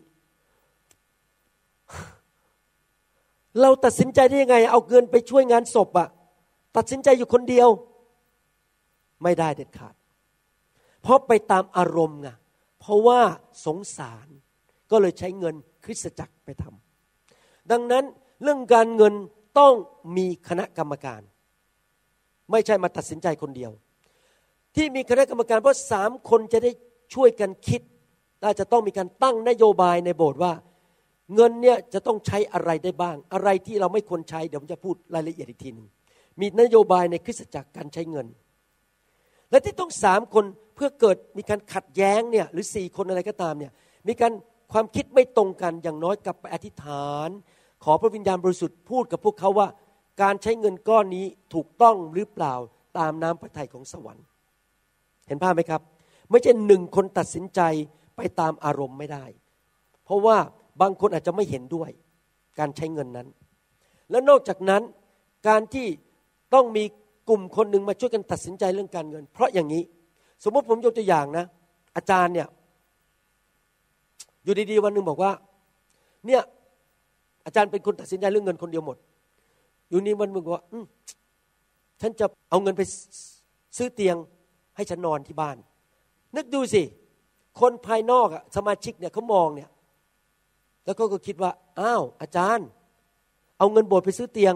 [3.62, 6.10] เราตัดสินใจได้ยังไง เอาเงินไปช่วยงานศพอะ
[6.78, 7.70] ตัดสินใจอยู่คนเดียว
[9.24, 9.96] ไม่ได้เด็ดขาด
[11.02, 12.30] เพราะไปตามอารมณ์ไง
[12.80, 13.20] เพราะว่า
[13.66, 14.28] สงสาร
[14.92, 18.04] ก็เลยใช้เงินคริสตจักรไปทำดังนั้น
[18.44, 19.14] เรื่องการเงิน
[19.60, 19.74] ต้อง
[20.18, 21.22] มีคณะกรรมการ
[22.52, 23.72] ไม่ใช่มาตัดสินใจคนเดียว
[24.76, 26.72] ที่มีคณะกรรมการเพราะสามคนจะได้
[27.14, 27.82] ช่วยกันคิด
[28.42, 30.54] และจะต้องมีการตั้งนโยบายในโบสถ์ว่า
[31.36, 35.88] เงินเนี่ยจะต้องใช้อะไรได้บ้าง อะไรที่เราไม่ควรใช้เดี๋ยวผมจะพูดรายละเอียดอีกทีหนึ่ง
[36.40, 38.28] มีนโยบายในคริสตจักรการใช้เงิน
[39.52, 43.72] และที่ต้องสามคนเพื่อเกิดมีการขัดแย้งเนี่ยหรือสี่คนอะไรก็ตามเนี่ย
[44.08, 44.32] มีการ
[44.72, 47.30] ความคิดไม่ตรงกันอย่างน้อยกับไปอธิษฐาน
[47.84, 49.68] ขอพระวิญญาณบริสุทธิ์พูดกับพวกเขาว่า
[50.22, 52.54] การใช้เงินก้อนนี้ถูกต้องหรือเปล่า
[52.98, 54.26] ตามน้ำพระทัยของสวรรค์
[55.28, 55.82] เห็นภาพไหมครับ
[56.32, 57.62] ไม่ใช่หนึ่งคนตัดสินใจ
[58.20, 59.26] ไปตามอารมณ์ไม่ได้
[60.06, 60.38] เพราะว่า
[60.82, 61.90] บางคนอาจจะไม่เห็นด้วย
[62.60, 63.28] การใช้เงินนั้น
[64.12, 64.82] และนอกจากนั้น
[65.48, 65.88] การที่
[66.54, 66.84] ต้องมี
[67.30, 69.84] กลุ่มคนหนึ่งมาช่วยกันตัดสินใจเรื่องการเงิน เพราะอย่างนี้
[70.44, 71.46] สมมติผมยกตัวอย่างนะ
[71.96, 72.48] อาจารย์เนี่ย
[74.44, 75.32] อยู่ดีๆวันหนึ่งบอกว่า
[76.28, 76.42] เนี่ย
[77.46, 78.98] อาจารย์เป็นคนตัดสินใจเรื่องเงินคนเดียวหมด
[79.90, 80.66] อยู่นี้วันหนึ่งบอกว่า
[82.02, 82.82] ฉันจะเอาเงินไป
[83.78, 84.16] ซื้อเตียง
[84.76, 85.58] ให้ฉันนอนที่บ้าน
[86.36, 86.84] นึกดูสิ
[87.60, 89.70] คนภายนอกสมาชิกเนี่ยเขามองเนี่ย
[90.86, 92.68] แล้วก็ก็คิดว่าอ้าวอาจารย์
[93.58, 94.56] เอาเงินโบสถ์ไปซื้อเตียง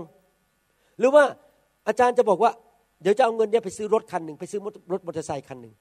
[0.99, 1.23] หรือว่า
[1.87, 2.51] อาจารย์จะบอกว่า
[3.01, 4.59] เดี๋ยวจะเอาเงินเนี่ยไปซื้อรถคันหนึ่งไปซื้อ
[4.91, 5.73] รถมอเตอร์ไซค์คันหนึ่ง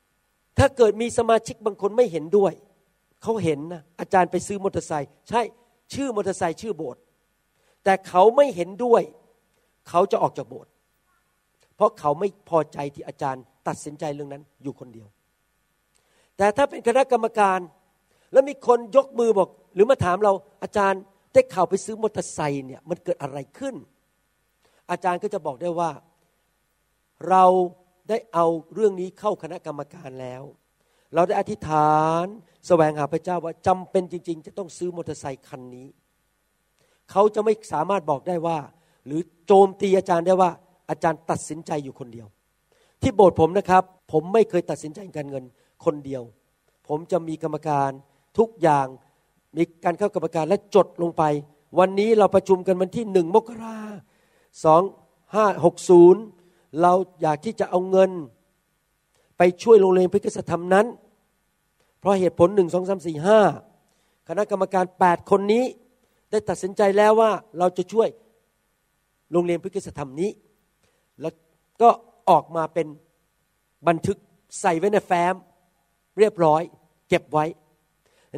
[0.59, 2.53] ถ้าเกิดมีสมาชิกบางคนไม่เห็นด้วย
[3.23, 5.43] เขาเห็นนะอาจารย์ไปซื้อมอเตอร์ไซค์ใช่
[5.95, 7.01] ชื่อมอเตอร์ไซค์ชื่อโบสถ์
[7.85, 9.03] แต่เขาไม่เห็นด้วย
[9.89, 10.71] เขาจะออกจากโบสถ์
[11.77, 15.09] เพราะเขาไม่พอใจที่อาจารย์ตัดสินใจเรื่องนั้นอยู่คนเดียว
[16.43, 17.61] แต่ถ้าเป็นคณะกรรมการ
[18.33, 21.03] แล้วมีคนยกมือบอก หรือมาถามเราอาจารย์
[21.33, 23.75] ได้ข่าวไปซื้อมอเตอร์ไซค์เนี่ยมันเกิดอะไรขึ้น
[24.91, 25.91] อาจารย์ก็จะบอกได้ว่า
[27.29, 27.45] เรา
[28.09, 30.43] ได้เอาเรื่องนี้เข้าคณะกรรมการแล้ว
[31.15, 32.25] เราได้อธิษฐาน
[32.67, 35.89] แสวงหาพระเจ้าว่าจำเป็นจริง ๆ จะต้องซื้อมอเตอร์ไซค์คันนี้
[37.11, 38.59] เขาจะไม่สามารถบอกได้ว่า
[39.07, 40.51] หรือโจมตีอาจารย์ได้ว่า
[40.91, 42.29] อาจารย์ตัดสินใจอยู่คนเดียว
[43.03, 45.45] ที่โบสถ์ผมนะครับ ผมไม่เคยตัดสินใจการเงิน
[45.85, 46.23] คนเดียว
[46.89, 47.91] ผมจะมีกรรมการ
[48.39, 48.87] ทุกอย่าง
[49.57, 51.23] มีการเข้ากรรมการและจดลงไป
[51.79, 53.79] วันนี้เราประชุมกันวันที่หนึ่งมกรา
[54.65, 54.83] สอง
[55.35, 56.23] ห้าหกศูนย์
[56.83, 56.93] เรา
[57.23, 58.11] อยากที่จะเอาเงิน
[59.39, 60.87] ไปช่วยโรงเรียนพิกษธรรมนั้น
[62.01, 63.41] เพราะเหตุผลหนึ่งสองสามสี่ห้า
[64.29, 65.65] คณะกรรมการแปดคนนี้
[66.31, 68.09] ได้ตัดสินใจแล้วว่าเราจะช่วย
[69.33, 70.31] โรงเรียนพิกษธรรมนี้
[71.21, 71.35] แล้ว
[71.83, 71.91] ก็
[72.31, 72.87] ออกมาเป็น
[73.89, 74.19] บันทึก
[74.61, 75.35] ใส่ไว้ในแฟ้ม
[76.19, 76.63] เรียบร้อย
[77.09, 77.45] เก็บไว้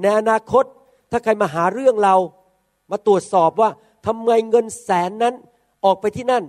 [0.02, 0.64] ในอนาคต
[1.10, 2.16] ถ้าใครมาหาเรื่องเรา
[2.90, 3.70] มาตรวจสอบว่า
[4.06, 5.34] ทำไมเงินแสนนั้น
[5.84, 6.44] ออกไปที่นั่น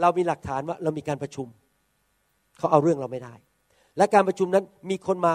[0.00, 1.46] เรามีหลักฐานว่าเรามีการประชุม
[2.58, 3.34] เขาเอาเรื่องเราไม่ได้
[3.96, 5.34] และการประชุมนั้นมีคนมา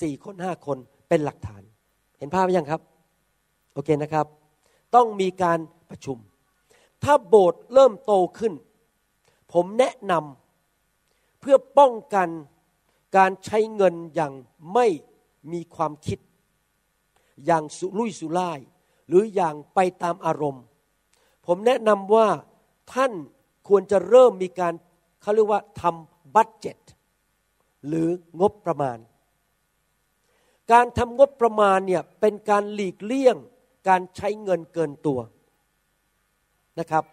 [0.00, 1.62] สี่คนห้าคนเป็นหลักฐาน
[2.18, 2.80] เห็นภาพไหมยังครับ
[3.74, 4.26] โอเคนะครับ
[4.94, 5.58] ต้องมีการ
[5.90, 6.16] ประชุม
[7.04, 8.52] ถ้าโบสถ์เริ่มโตขึ้น
[9.52, 12.28] ผมแนะนำเพื่อป้องกัน
[13.16, 14.32] การใช้เงินอย่าง
[14.74, 14.86] ไม่
[15.52, 16.18] มีความคิด
[17.46, 18.60] อย่างสุรุ่ยสุร่าย
[19.08, 20.64] หรืออย่างไปตามอารมณ์
[21.46, 22.28] ผมแนะนำว่า
[22.92, 23.12] ท่าน
[23.68, 24.74] ควรจะเริ่มมีการ
[25.20, 26.78] เขาเรียกว่าทำบัตเจ็ต
[27.86, 28.08] หรือ
[28.40, 28.98] งบประมาณ
[30.72, 33.36] การทำงบประมาณเนี่ยเป็นการหลีกเลี่ยง
[33.88, 35.20] การใช้เงินเกินตัว
[36.78, 37.04] นะครับ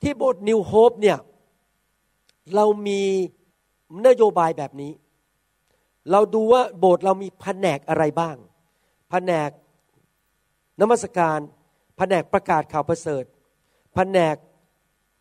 [0.00, 1.18] ที่โบสถ์นิวโฮปเนี่ย
[2.54, 3.02] เรามี
[4.06, 4.92] นโยบายแบบนี้
[6.10, 8.36] เราดูว่าโบสถ์เรามีแผนกอะไรบ้าง
[9.10, 9.50] แผนก
[10.80, 11.38] นมัสการ
[11.96, 13.24] แผนกประกาศข่าวประเสริฐ
[13.94, 14.36] แผนก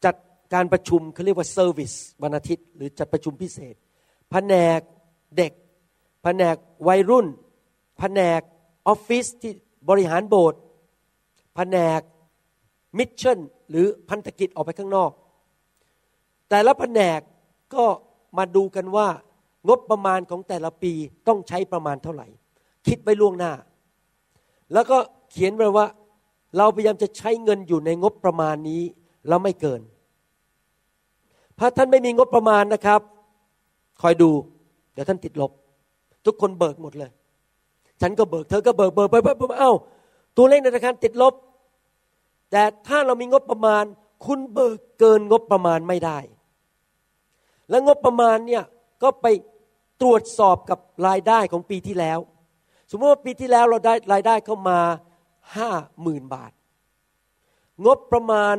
[0.05, 0.15] จัด
[0.53, 3.75] การประชุมเขาเรียกว่า serviceวันอาทิตย์ หรือจัดประชุมพิเศษ
[4.31, 4.79] แผนก
[5.37, 5.53] เด็ก
[6.23, 6.55] แผนก
[6.87, 7.27] วัยรุ่น
[7.99, 8.41] แผนก
[8.87, 9.53] ออฟฟิศที่
[9.89, 10.59] บริหารโบสถ์
[11.55, 11.99] แผนก
[12.97, 15.11] มิชชั่นหรือพันธกิจออกไปข้างนอก
[16.49, 17.19] แต่ละแผนก
[17.75, 17.85] ก็
[18.37, 19.07] มาดูกันว่า
[19.67, 20.93] งบประมาณของแต่ละปี
[21.27, 22.27] ต้องใช้ประมาณเท่าไหร่
[22.87, 23.51] คิดไว้ล่วงหน้า
[24.73, 24.97] แล้วก็
[25.31, 25.85] เขียนไว้ว่า
[26.57, 28.81] เราพยายามจะใช้เงินอยู่ในงบประมาณนี้
[29.27, 29.81] แล้วไม่เกิน
[31.59, 33.01] ถ้าท่านไม่มีงบประมาณนะครับ
[34.01, 34.31] คอยดู
[34.93, 35.51] เดี๋ยวท่านติดลบ
[36.25, 37.11] ทุกคนเบิกหมดเลย
[38.01, 39.73] ฉันก็เบิกเธอก็เบิกเบิกไปเบิกเอ้า
[40.37, 41.33] ตัวเลขในธนาคารติดลบ
[42.51, 43.83] แต่ถ้าเรามีงบประมาณ
[44.25, 46.17] คุณเบิกเกินงบประมาณไม่ได้
[47.71, 48.63] และงบประมาณเนี่ย
[49.03, 49.27] ก็ไป
[50.01, 52.19] ตรวจสอบกับรายได้ของปีที่แล้ว
[52.89, 54.79] สมมติว่าปีที่แล้วเราได้รายได้เข้ามา
[55.55, 55.69] ห้า
[56.01, 56.51] หมื่นบาท
[57.85, 58.55] งบประมาณ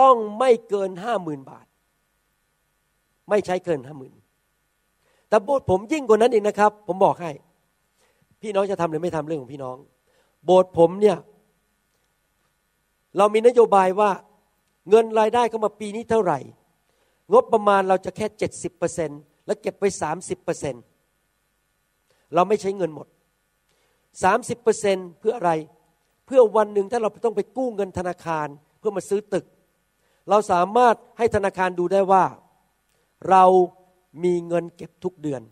[0.00, 1.66] ต้องไม่เกินห้าหมื่นบาท
[3.28, 4.14] ไม่ใช้เกินห้าหมื่น
[5.28, 7.30] แต่โบสถ์ผมยิ่งกว่านั้นอีกนะครับ ผมบอกให้
[8.42, 9.76] พี่น้องจะทำหรือไม่ทำเรื่องของพี่น้อง
[10.44, 11.18] โบสถ์ผมเนี่ย
[13.16, 14.10] เรามีนโยบายว่า
[14.90, 16.38] เงินรายได้เข้ามาปีนี้เท่าไหร่
[17.32, 19.10] งบประมาณเราจะแค่เจ็ดสิบเปอร์เซ็น
[19.46, 20.74] แล้วเก็บไปสามสิบเปอร์เซ็น
[22.34, 23.06] เราไม่ใช้เงินหมด
[24.22, 25.52] สามสิบเปอร์เซ็นเพื่ออะไร
[26.26, 28.46] เพื่อวันหนึ่งถ้าเราต้องไปกู้เงินธนาคาร
[28.78, 29.44] เพื่อมาซื้อตึก
[30.30, 32.24] เราสามารถให้ธนาคารดูได้ว่า
[33.30, 33.44] เรา
[34.24, 35.42] มีเงินเก็บทุกเดือน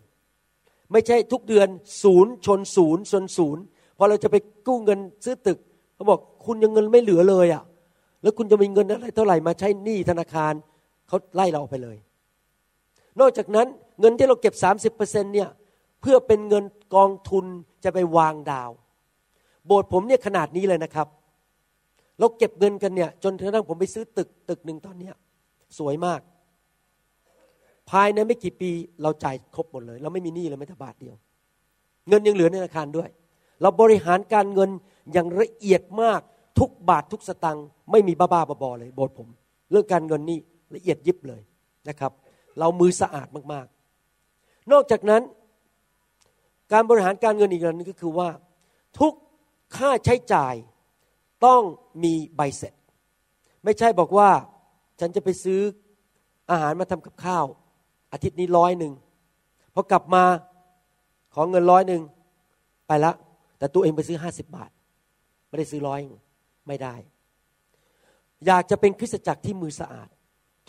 [0.91, 1.67] ไม่ใช่ทุกเดือน
[2.03, 3.63] ศูนย์ชนศูนย์ชนศูนย์
[3.97, 4.35] พอเราจะไป
[4.67, 5.57] กู้เงินซื้อตึก
[5.95, 7.63] เขาบอกคุณยังเงินไม่เหลือเลยอะ่ะ
[8.21, 10.53] แล้วคุณจะมีเงินอะไรเท่าไหร่มาใช้หนี้ธนาคาร
[11.09, 11.97] เขาไล่เราออกไปเลย
[13.19, 13.67] นอกจากนั้น
[13.99, 14.53] เงินที่เราเก็บ
[14.93, 15.49] 30%เนี่ย
[16.01, 16.63] เพื่อเป็นเงิน
[16.95, 17.45] กองทุน
[17.83, 18.71] จะไปวางดาว
[19.65, 21.07] โบสถ์ผมเนี่ยขนาดนี้เลยนะครับ
[22.19, 25.13] เราเก็บเงินกันเนี่ยจนกระทั่งผมไปซื้อตึกตึกหนึ่งตอนเนี้ย
[25.77, 26.19] สวยมาก
[27.89, 28.71] ภายในไม่กี่ปี
[29.03, 31.15] เราจ่ายครบหมดเลย เราไม่มีหนี้เลยแม้แต่บาทเดียว
[32.09, 33.09] เงินยังเหลือในธนาคารด้วย
[33.61, 34.69] เราบริหารการเงิน
[35.13, 36.21] อย่างละเอียดมาก
[36.59, 39.27] ทุกบาททุกสตังค์ไม่มีบ้าๆบอๆเลย โบสถ์ผม
[39.71, 40.39] เรื่องการเงินนี่
[40.75, 41.41] ละเอียดยิบเลย
[41.89, 42.11] นะครับ
[42.59, 45.21] เรามือสะอาดมากๆ นอกจากนั้น
[46.71, 48.29] การบริหารการเงินอีกอย่างนึงก็คือว่า
[48.99, 49.13] ทุก
[49.77, 50.55] ค่าใช้จ่าย
[51.45, 51.61] ต้อง
[52.03, 52.73] มีใบเสร็จ
[53.63, 54.29] ไม่ใช่บอกว่า
[54.99, 55.61] ฉันจะไปซื้อ
[56.51, 57.45] อาหารมาทำกับข้าว
[58.13, 58.93] อาทิตย์นี้ร้อยหนึ่ง
[59.73, 60.23] พอกลับมา
[61.33, 62.01] ขอเงินร้อยหนึ่ง
[62.87, 63.13] ไปละ
[63.57, 64.71] แต่ตัวเองไปซื้อห้าสิบบาท
[65.47, 65.99] ไม่ได้ซื้อร้อย
[66.67, 66.95] ไม่ได้
[68.45, 70.09] อยากจะเป็นคริสตจักรที่มือสะอาด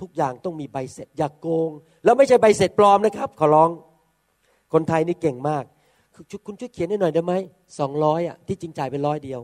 [0.00, 1.70] ทุกอย่างต้องมีใบเสร็จ อย่ากโกง
[2.04, 3.70] แล้วไม่ใช่ใบเสร็จปลอมนะครับ ขอร้อง
[4.72, 5.64] คนไทยนี่เก่งมาก
[6.46, 7.34] คุณช่วยเขียนให้หน่อยได้ไหม
[7.78, 9.40] สองร้อยอะที่จริงจ่ายเป็นร้อยเดียว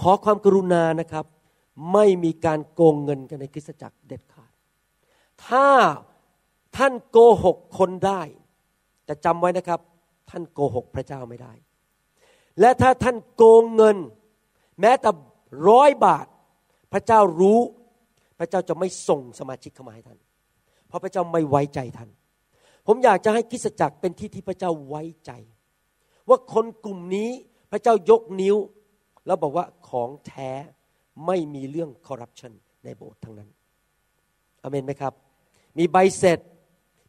[0.00, 1.24] ขอความกรุณานะครับ
[1.92, 4.52] ไม่มีการโกงเงินกันในคริสตจักรเด็ดขาด
[5.46, 5.68] ถ้า
[6.76, 8.22] ท่านโกหกคนได้
[9.04, 9.80] แต่จำไว้นะครับ
[10.30, 11.52] ท่านโกหกพระเจ้าไม่ได้
[12.60, 13.96] และถ้าท่านโกงเงิน
[14.80, 15.10] แม้แต่
[15.68, 16.26] ร้อยบาท
[16.92, 17.60] พระเจ้ารู้
[18.38, 20.18] พระเจ้าจะไม่ส่งสมาชิกเข้ามาให้ท่าน
[20.88, 22.10] เพราะพระเจ้าไม่ไว้ใจท่าน
[22.86, 25.32] ผมอยากจะให้คริสจักรเป็นที่ที่พระเจ้าไว้ใจ
[26.28, 27.30] ว่าคนกลุ่มนี้
[27.72, 28.56] พระเจ้ายกนิ้ว
[29.26, 30.50] แล้วบอกว่าของแท้
[31.26, 32.52] ไม่มีเรื่องคอร์รัปชัน
[32.84, 33.50] ในโบสถ์ทั้งนั้น
[34.62, 35.12] อเมนไหมครับ
[35.78, 36.40] มีใบเสร็จ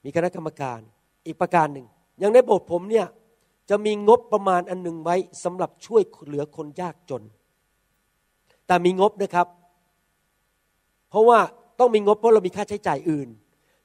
[0.03, 0.79] มีคณะกรรมการ
[1.25, 1.87] อีกประการหนึ่ง
[2.19, 3.07] อย่างในโบสถ์ผมเนี่ย
[3.69, 7.23] จะมีงบประมาณอันหนึ่งไว้สำหรับช่วยเหลือคนยากจน
[8.67, 9.47] แต่มีงบนะครับ
[11.09, 11.39] เพราะว่า
[11.79, 13.29] ต้องมีงบเพราะเรามีค่าใช้จ่ายอื่น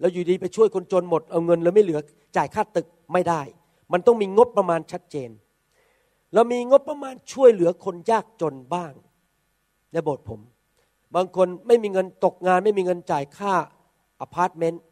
[0.01, 2.01] เราอยู่ดีไปช่วยคนจนหมดเอาเงินแล้วไม่เหลือ
[2.37, 3.41] จ่ายค่าตึกไม่ได้
[3.93, 5.31] มันต้องมีงบประมาณชัดเจน
[6.35, 8.93] เรามีงบประมาณช่วยเหลือคนยากจนบ้าง
[9.93, 10.41] ในโบสถ์ผม
[11.15, 13.55] บางคนไม่มีเงินตกงาน ไม่มีเงินจ่ายค่า
[14.21, 14.83] อพาร์ตเมนต์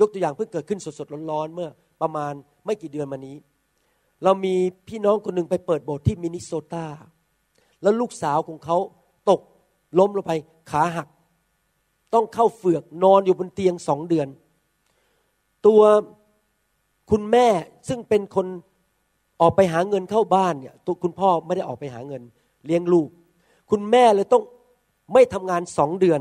[0.00, 1.68] ยกตัวอย่างเพิ่งเกิดขึ้นสดๆร้อนๆเมื่อ
[2.02, 2.32] ประมาณ
[2.64, 3.36] ไม่กี่เดือนมานี้
[4.24, 4.54] เรามี
[4.88, 6.86] พี่น้องคนหนึ่งไปเปิดโบสถ์ที่มินนิโซตา
[7.82, 8.76] แล้วลูกสาวของเขา
[9.30, 9.40] ตก
[9.98, 10.32] ล้มลงไป
[10.70, 11.08] ขาหัก
[12.14, 14.28] ต้องเข้าเฟือกนอนอยู่บนเตียงสองเดือน
[15.66, 15.82] ตัว
[17.10, 17.46] คุณแม่
[17.88, 18.46] ซึ่งเป็นคน
[19.40, 22.22] ออกไปหาเงินเข้าบ้านเนี่ยตัวคุณพ่อไม่ได้ออกไปหาเงิน
[22.66, 23.08] เลี้ยงลูก
[23.70, 24.42] คุณแม่เลยต้อง
[25.12, 26.20] ไม่ทำงานสองเดือน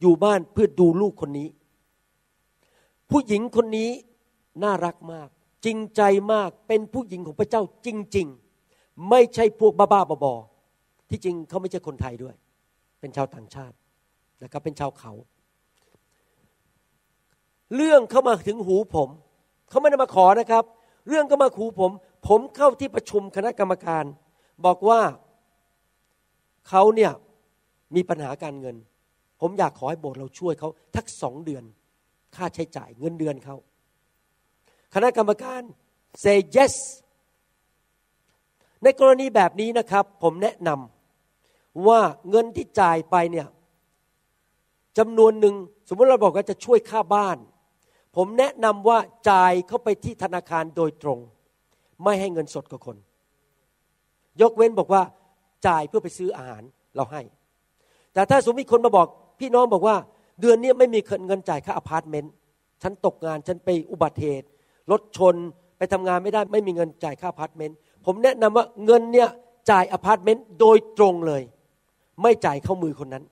[0.00, 1.48] อยู่บ้านเพื่อดูลูกคนนี้
[3.10, 3.90] ผู้หญิงคนนี้
[4.62, 5.28] น่ารักมาก
[5.64, 8.26] จริงใจมากเป็นผู้หญิงของพระเจ้าจริง
[8.66, 12.34] ๆ ไม่ใช่พวกบ้าๆบอๆที่จริงเขาไม่ใช่คนไทยด้วย
[13.00, 13.76] เป็นชาวต่างชาติ
[14.42, 15.12] นะครับเป็นชาวเขา
[17.76, 19.08] เรื่องเข้ามาถึงหูผม
[19.68, 20.64] เขาไม่ได้มาขอนะครับ
[21.08, 21.90] เรื่องก็มาหูผม
[22.28, 24.04] ผมเข้าที่ประชุมคณะกรรมการ
[24.64, 25.00] บอกว่า
[26.68, 27.12] เขาเนี่ย
[27.94, 28.76] มีปัญหาการเงิน
[29.40, 31.64] ผมอยากขอให้โบสถ์เราช่วยเขาทักสองเดือน
[32.36, 33.56] ค่าใช้จ่ายเงินเดือนเขา
[34.94, 35.62] คณะกรรมการ
[36.22, 36.74] say yes
[38.82, 42.00] ในกรณีแบบนี้นะครับ ผมแนะนำว่า
[42.30, 43.46] เงินที่จ่ายไปเนี่ย
[44.98, 45.54] จำนวนหนึ่ง
[45.88, 47.38] สมมติเราบอกว่าจะช่วยค่าบ้าน
[48.16, 48.98] ผมแนะนำว่า
[49.30, 51.18] จ่ายเข้าไปที่ธนาคารโดยตรง
[52.04, 52.96] ไม่ให้เงินสดกับคน
[54.40, 55.02] ยกเว้นบอกว่า
[55.66, 56.62] จ่ายเพื่อไปซื้ออาหาร
[56.96, 57.22] เราให้
[58.14, 59.06] แต่ถ้าสมมติคนมาบอก
[59.40, 59.96] พี่น้องบอกว่า
[60.40, 62.32] เดือนนี้ไม่มีเงินจ่ายค่าอพาร์ตเมนต์
[62.82, 64.46] ฉันตกงานฉันไปอุบัติเหตุ
[64.90, 65.34] รถชน
[65.78, 69.28] ไปทำงานไม่ได้ไม่มีเงินจ่ายค่าอพาร์ตเมนต์ผมแนะนำว่าเงินเนี่ย
[69.70, 71.42] จ่ายอพาร์ตเมนต์โดยตรงเลย
[72.22, 73.24] ไม่จ่ายเข้ามือคนนั้น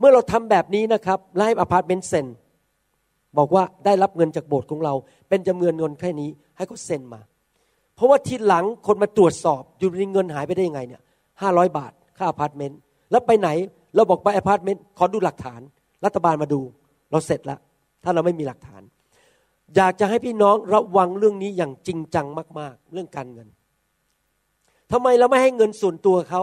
[0.00, 2.26] เมื่อเราทำแบบนี้นะครับให้อพาร์ตเมนต์เซ็น
[3.38, 4.94] บอกว่าได้รับเงินจากโบสถ์ของเรา
[5.28, 7.20] เป็นจำนวนเงินแค่นี้ ให้เขาเซ็นมา
[7.94, 11.02] เพราะว่าทีหลังคนมาตรวจสอบอยู่ในเงินหายไปได้ยังไงเนี่ย
[11.42, 12.78] ห้าร้อยบาทค่าอพาร์ตเมนต์
[13.10, 13.48] แล้วไปไหน
[13.94, 15.60] เราบอกไปอพาร์ตเมนต์ขอดูหลักฐาน
[16.04, 16.60] รัฐบาลมาดู
[17.10, 17.58] เราเสร็จแล้ว
[18.04, 18.82] ถ้าเราไม่มีหลักฐาน
[19.76, 22.26] อยากจะให้พี่น้องระวังเรื่องนี้อย่างจริงจัง
[22.58, 23.48] มาก ๆ เรื่องการเงิน
[24.92, 26.42] ทำไมเราไม่ให้เงินส่วนตัวเขา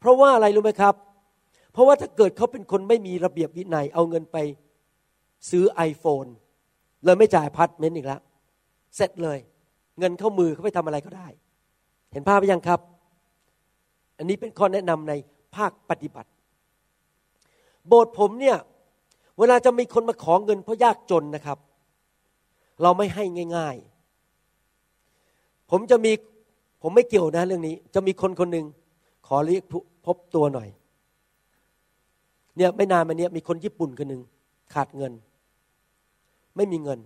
[0.00, 0.94] เพราะว่าอะไรรู้ไหมครับ
[1.72, 4.36] เพราะว่าถ้าเกิดเขาเป็นคนไม่มีระเบียบวินัย เอาเงินไป
[5.50, 6.28] ซื้อ iPhone
[7.04, 8.20] เลยไม่จ่ายพัดเมนต์อีกแล้ว
[8.96, 9.38] เสร็จเลย
[9.98, 11.28] เงินเข้ามือเขาไปทำอะไรก็ได้
[12.12, 12.80] เห็นภาพไหมยังครับ
[14.18, 15.12] อันนี้เป็นข้อแนะนำใน
[15.56, 16.30] ภาคปฏิบัติ
[17.86, 18.58] โบสถ์ผมเนี่ย
[19.38, 21.58] เวลาจะมีคนมาขอเงินเพราะยากจนนะครับ
[22.82, 23.24] เราไม่ให้
[23.56, 23.76] ง่าย
[24.72, 26.12] ๆ ผมจะมี
[26.82, 28.66] ผมไม่เกี่ยวนะเรื่องนี้ จะมีคนคนหนึ่ง
[29.26, 29.62] ขอเรียก
[30.06, 30.68] พบตัวหน่อย
[32.56, 34.22] เนี่ยไม่นานมาเนี้ยมีคนญี่ปุ่นคนหนึ่ง
[34.74, 35.12] ขาดเงิน
[36.56, 36.98] ไม่มีเงิน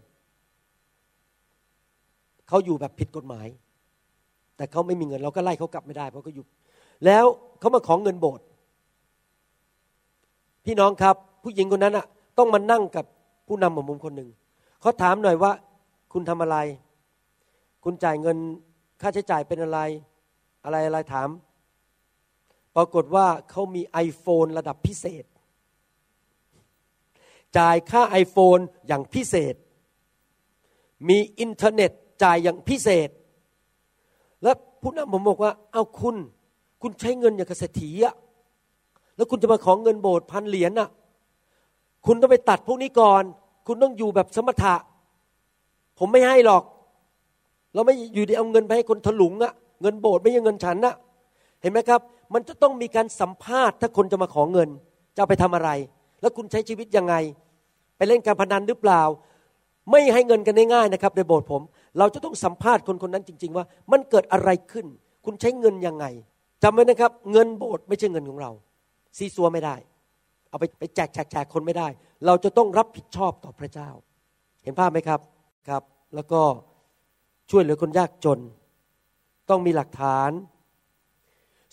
[2.48, 3.46] เขาอยู่แบบผิดกฎหมาย
[4.56, 6.44] แต่เขาไม่มีเงิน เราก็ไล่เขากลับไม่ได้ เพราะเขาอยู่
[7.04, 7.24] แล้ว
[7.60, 8.44] เขามาขอเงินโบสถ์
[10.64, 12.06] พี่น้องครับ ผู้หญิงคนนั้นอะ
[12.38, 13.04] ต้องมานั่งกับ
[13.48, 14.30] ผู้นำของมุมคนหนึ่ง
[14.80, 15.52] เขาถามหน่อยว่า
[16.12, 16.56] คุณทำอะไร
[17.84, 18.36] คุณจ่ายเงิน
[19.00, 19.78] ค่าใช้จ่ายเป็นอะไร
[20.64, 21.28] อะไรอะไรถาม
[22.76, 25.24] ปรากฏว่าเขามี iPhone ระดับพิเศษ
[27.58, 29.54] จ่ายค่า iPhone อย่างพิเศษ
[31.08, 31.90] มีอินเทอร์เน็ต
[32.22, 33.08] จ่ายอย่างพิเศษ
[34.42, 36.16] แล้วผู้นำผมบอกว่า เอาคุณ
[36.82, 38.14] คุณใช้เงินอย่างเกษตรีอะ
[39.16, 40.88] แล้วคุณจะมาขอเงินโบสถ์พันเหรียญน่ะ
[42.06, 43.22] คุณต้องไปตัดพวกนี้ก่อน
[43.66, 44.74] คุณต้องอยู่แบบสมถะ
[45.98, 46.62] ผมไม่ให้หรอก
[47.74, 50.94] เราไม่อยู่ดีเอาเงินไปให้คนถลุงอะเงินโบสถ์ไม่ใช่เงินฉันนะ
[51.62, 52.00] เห็นไหมครับ
[52.34, 54.68] มันจะต้องมีการสัมภาษณ์ถ้าคนจะมาขอเงิน
[55.16, 55.70] จะไปทำอะไร
[56.20, 57.14] แล้วคุณใช้ชีวิตยังไง
[57.96, 59.02] ไปเล่นการพนันหรือเปล่า
[59.90, 61.62] ไม่ให้เงินกันง่ายๆนะครับในโบสถ์ผม
[61.98, 64.86] เราจะต้องสัมภาษณ์คนคนนั้นจริง ๆ ว่า มันเกิดอะไรขึ้น
[65.24, 66.06] คุณใช้เงินยังไง
[66.62, 68.50] จำไว้นะครับ เงินโบสถ์ไม่ใช่เงินของเรา
[69.16, 69.76] ซีซัวไม่ได้
[70.50, 71.88] เอาไปไปแจกแจกแจกคนไม่ได้
[72.26, 73.90] เราจะต้องรับผิดชอบต่อพระเจ้า
[74.62, 75.20] เห็นภาพไหมครับ
[75.68, 75.82] ครับ
[76.14, 76.40] แล้วก็
[77.50, 78.38] ช่วยเหลือคนยากจน
[79.50, 80.30] ต้องมีหลักฐาน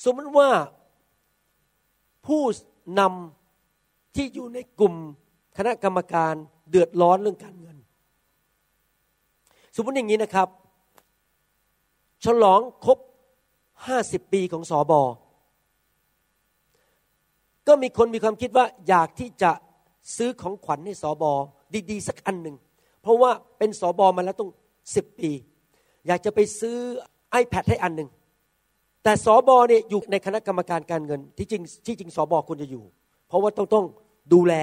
[0.04, 0.50] สมมติว่า
[2.26, 2.42] ผู้
[3.00, 3.43] นำ
[4.16, 4.96] ที่อยู่ในกลุ่ม
[5.58, 6.34] คณะกรรมการ
[6.70, 7.78] เดือดร้อนเรื่องการเงิน
[9.76, 10.48] สมมติอย่างนี้นะครับ
[12.26, 12.98] ฉลองครบ
[13.88, 15.04] ห้าสิบปีของสอบอ
[17.68, 19.52] ก็มีคนมีความคิดว่าอยากที่จะ
[20.18, 21.32] ซื้อของขวัญให้สอบอ
[21.92, 22.56] ดีๆ สักอันหนึ่ง
[23.02, 24.50] เพราะว่าเป็นสอบอมาแล้วต้อง
[24.96, 25.32] สิบปี
[26.08, 26.78] อยากจะไปซื้อ
[27.42, 28.10] iPad ให้อันหนึ่ง
[29.04, 32.84] แต่สอบอเนี่ยอยู่ในคณะกรรมการการเงิน ที่จริงที่จริงสอบอควรจะอยู่
[33.34, 33.86] ราะว่าต้องต้อง
[34.34, 34.54] ดูแล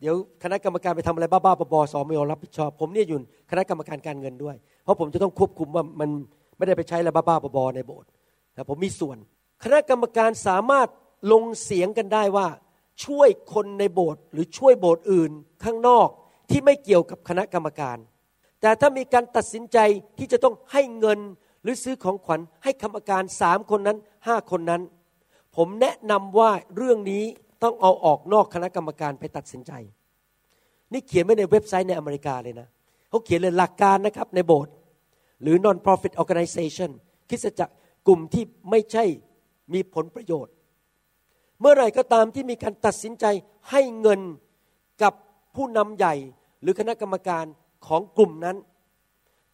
[0.00, 3.18] เดี๋ยวคณะกรรมการไปทำอะไรบ้าๆบอๆสอไม่ยอมรับผิดชอบ ผมเนี่ยอยู่
[3.50, 6.08] คณะกรรมการการเงินด้วย เพราะผมจะต้องควบคุมว่ามัน
[6.56, 8.08] ไม่ได้ไปใช้อะไรบ้าๆบอๆในโบสถ์
[8.54, 9.16] แต่ผมมีส่วน
[9.64, 10.88] คณะกรรมการสามารถ
[11.32, 12.48] ลงเสียงกันได้ว่า
[13.04, 15.30] ช่วยคนในโบสถ์หรือช่วยโบสถ์อื่น
[15.64, 16.08] ข้างนอก
[16.50, 17.96] ที่ไม่เกี่ยวกับคณะกรรมการ
[18.60, 19.78] แต่ถ้ามีการตัดสินใจ
[20.18, 21.20] ที่จะต้องให้เงิน
[21.62, 24.82] หรือซื้อของขวัญให้กรรมการสามคนนั้นห้าคนนั้น
[25.56, 27.24] ผมแนะนำว่าเรื่องนี้
[27.62, 29.72] ต้องเอาออกนอกคณะกรรมการไปตัดสินใจ
[30.92, 32.68] นี่เขียนไว้ในเว็บไซต์ในอเมริกาเลยนะ
[33.08, 34.72] เขาเขียนเลยหลักการนะครับในโบสถ์
[35.42, 36.90] หรือ non-profit organization
[37.28, 37.66] คิดจะ
[38.06, 39.04] กลุ่มที่ไม่ใช่
[39.74, 40.52] มีผลประโยชน์
[41.60, 43.24] เมื่อไหร่ก็ตามที่มีการตัดสินใจ
[43.70, 44.20] ให้เงิน
[45.02, 45.12] กับ
[45.54, 46.14] ผู้นำใหญ่
[46.62, 47.44] หรือคณะกรรมการ
[47.86, 48.56] ของกลุ่มนั้น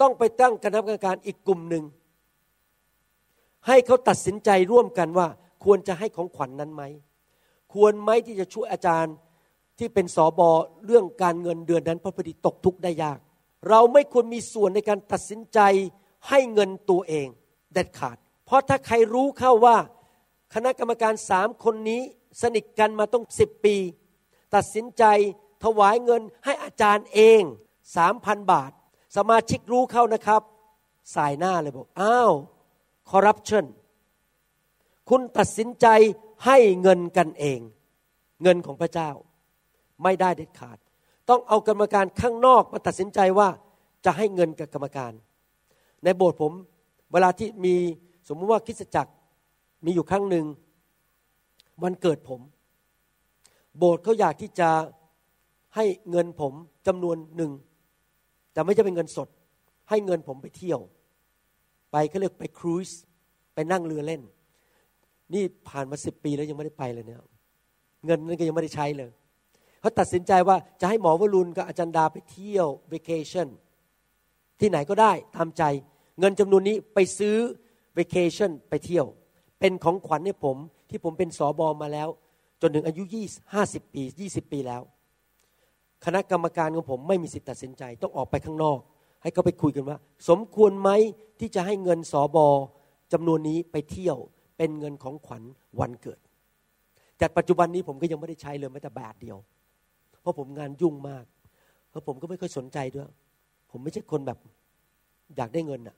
[0.01, 1.85] ต้องไปตั้งคณะกรรมการอีกกลุ่มหนึ่ง
[3.67, 5.27] ให้เขาตัดสินใจร่วมกันว่า
[5.65, 6.83] ควรจะให้ของขวัญนนั้นไหม
[7.73, 9.15] ควรไหมที่จะช่วยอาจารย์
[9.79, 10.51] ที่เป็นสอบอ
[10.87, 13.19] เรื่องการเงินเดือนนั้นเพราะพอดีตกทุกข์ได้ยาก
[13.69, 15.59] เราไม่ควรมีส่วนในการตัดสินใจ
[16.29, 17.29] ให้เงินตัวเอง
[17.73, 19.77] เด็ดขาด เพราะถ้าใครรู้เข้าว่า
[20.55, 22.01] คณะกรรมการสามคนนี้
[22.43, 23.77] สนิทกันมาต้องสิบปี
[24.55, 25.05] ตัดสินใจ
[25.65, 27.43] ถวายเงินให้อาจารย์เอง
[27.97, 28.71] สามพันบาท
[29.17, 30.43] สมาชิกรู้เข้านะครับ
[31.15, 32.33] สายหน้าเลยบอกอ้าว
[33.11, 33.65] คอร์รัปชัน
[35.09, 35.87] คุณตัดสินใจ
[36.47, 37.61] ให้เงินกันเอง
[38.43, 39.11] เงินของพระเจ้า
[40.03, 40.79] ไม่ได้เด็ดขาด
[41.29, 43.49] ต้องเอากรรมการข้างนอกมาตัดสินใจว่า
[44.05, 45.13] จะให้เงินกับกรรมการ
[46.05, 46.53] ในโบสถ์ผม
[47.13, 47.75] เวลาที่มี
[48.29, 49.13] สมมติว่าคริสตจักร
[49.85, 50.47] มีอยู่ครั้งหนึ่ง
[51.83, 52.41] วันเกิดผม
[53.79, 54.71] โบสถ์เขาอยากที่จะ
[55.77, 56.53] ให้เงินผม
[56.87, 57.53] จำนวนหนึ่ง
[58.53, 59.29] แต่ไม่ใช่เป็นเงินสด
[59.89, 60.81] ให้เงินผมไปเที่ยว
[61.93, 62.91] ไปเขาเรียกไป cruise
[63.55, 64.23] ไปนั่งเรือเล่น
[65.35, 67.21] นี่ผ่านมาสิบปีแล้วยังไม่ได้ไปเลยเนี่ย
[68.07, 69.11] เงินนั้นก็ยังไม่ได้ใช้เลย
[69.81, 73.49] เขาตัดสินใจว่าจะให้หมอวรุณกับอาจารย์ดาไปเที่ยววเคชั่น
[74.61, 75.63] ที่ไหนก็ได้ตามใจ
[76.21, 77.37] เงินจำนวนนี้ไปซื้อ
[77.99, 79.07] วเคชั่นไปเที่ยว
[79.61, 80.57] เป็นของขวัญให้ผม
[80.91, 82.09] ที่ผมเป็นสอบอมาแล้ว
[82.61, 84.83] จนถึงอายุยี่ห้าสิบปียี่สิบปีแล้ว
[86.05, 88.79] คณะกรรมการของผมไม่มีสิทธิตัดสินใจต้องออกไปข้างนอก
[89.23, 90.91] ให้เขาไปคุยกันว่า สมควรไหม
[91.41, 92.49] ที่จะให้เงินสอบอ
[93.13, 94.19] จำนวนนี้ไปเที่ยว
[94.63, 95.43] เป็นเงินของขวัญ
[95.81, 96.21] วันเกิด
[97.19, 99.39] แต่ปัจจุบันนี้ผมก็ยังไม่ได้ใช้เลยแม้แต่บาทเดียว
[100.21, 101.25] เพราะผมงานยุ่งมาก
[101.91, 103.09] เพราะผมก็ไม่ค่อยสนใจด้วย
[103.71, 104.39] ผมไม่ใช่คนแบบ
[105.37, 105.97] อยากได้เงินอะ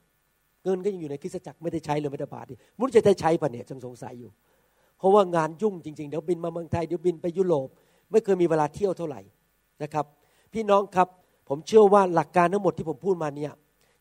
[0.63, 4.31] เงินก็ยังอยู่ในคริสตจักรไม่ได้ใช้เลยแม้แต่บาทเดียวมุ้จะได้ใช้ปะเนี่ยจังสงสัยอยู่
[4.97, 7.67] เพราะว่างานยุ่งจริงๆเดี๋ยวบินมาเมืองไทยเดี๋ยวบินไปยุโรป
[8.11, 9.21] ไม่เคยมีเวลาเที่ยวเท่าไหร่
[9.83, 10.05] นะครับ
[10.53, 11.07] พี่น้องครับ
[11.49, 13.53] ผมเชื่อว่าหลักการทั้งหมดที่ผมพูดมาเนี่ย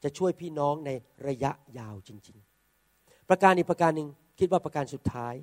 [0.02, 0.90] จะช่วยพี่น้องใน
[1.28, 2.36] ระยะยาวจริง
[2.82, 5.34] ๆ ประการอีกประการหนึ่ง คิดว่าประการสุดท้าย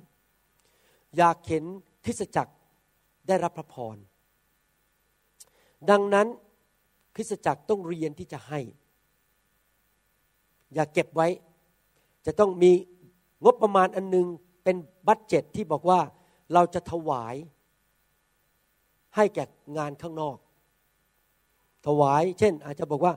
[1.16, 1.64] อยากเห็น
[2.04, 2.52] คริสตจักร
[3.28, 3.96] ได้รับพระพร
[5.90, 6.26] ดังนั้น
[7.14, 8.60] คริสตจักรต้องเรียนที่จะให้
[10.74, 11.28] อย่าเก็บไว้
[12.26, 12.72] จะต้องมี
[13.44, 14.26] งบประมาณอันนึง
[14.64, 14.76] เป็น
[15.06, 16.00] บัตเจ็ตที่บอกว่า
[16.52, 17.34] เราจะถวาย
[19.16, 19.44] ให้แก่
[19.78, 20.36] งานข้างนอก
[21.86, 23.14] ถวาย เช่น อาจจะบอกว่า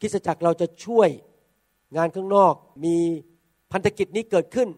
[0.00, 1.08] คริสจักรเราจะช่วย
[1.96, 2.54] งานข้างนอก
[2.84, 2.96] มี
[3.72, 4.68] พันธกิจนี้เกิดขึ้น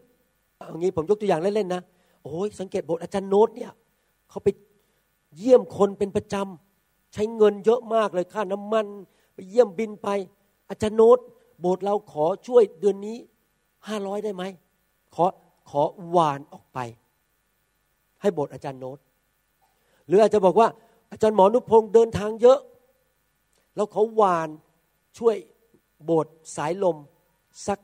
[0.67, 1.83] อย่างนี้ผมยกตัวอย่างเล่นๆนะ
[2.23, 3.73] โอ้ยสังเกตบทอาจารย์โน้ตเนี่ย
[4.29, 4.49] เขาไป
[5.37, 8.87] เยี่ยมคนเป็นประจำใช้เงินเยอะมากเลยค่าน้ำมัน
[9.35, 10.09] ไปเยี่ยมบินไป
[10.71, 11.19] อาจารย์โน้ต
[11.61, 13.17] โบสถ์เราขอช่วยเดือนนี้
[13.89, 14.45] ห้าร้อยได้ไหม
[15.15, 15.27] ขอ
[15.71, 16.79] ขอหวานออกไป
[18.21, 18.99] ให้โบสถ์อาจารย์โน้ต
[20.07, 20.69] หรืออาจจะบอกว่า
[21.13, 22.59] อาจารย์หมอนุพงศ์เดินทางเยอะ
[23.77, 24.49] แล้วเขาวาน
[25.19, 25.37] ช่วย
[26.05, 26.97] โบสถ์สายลม
[27.67, 27.79] สัก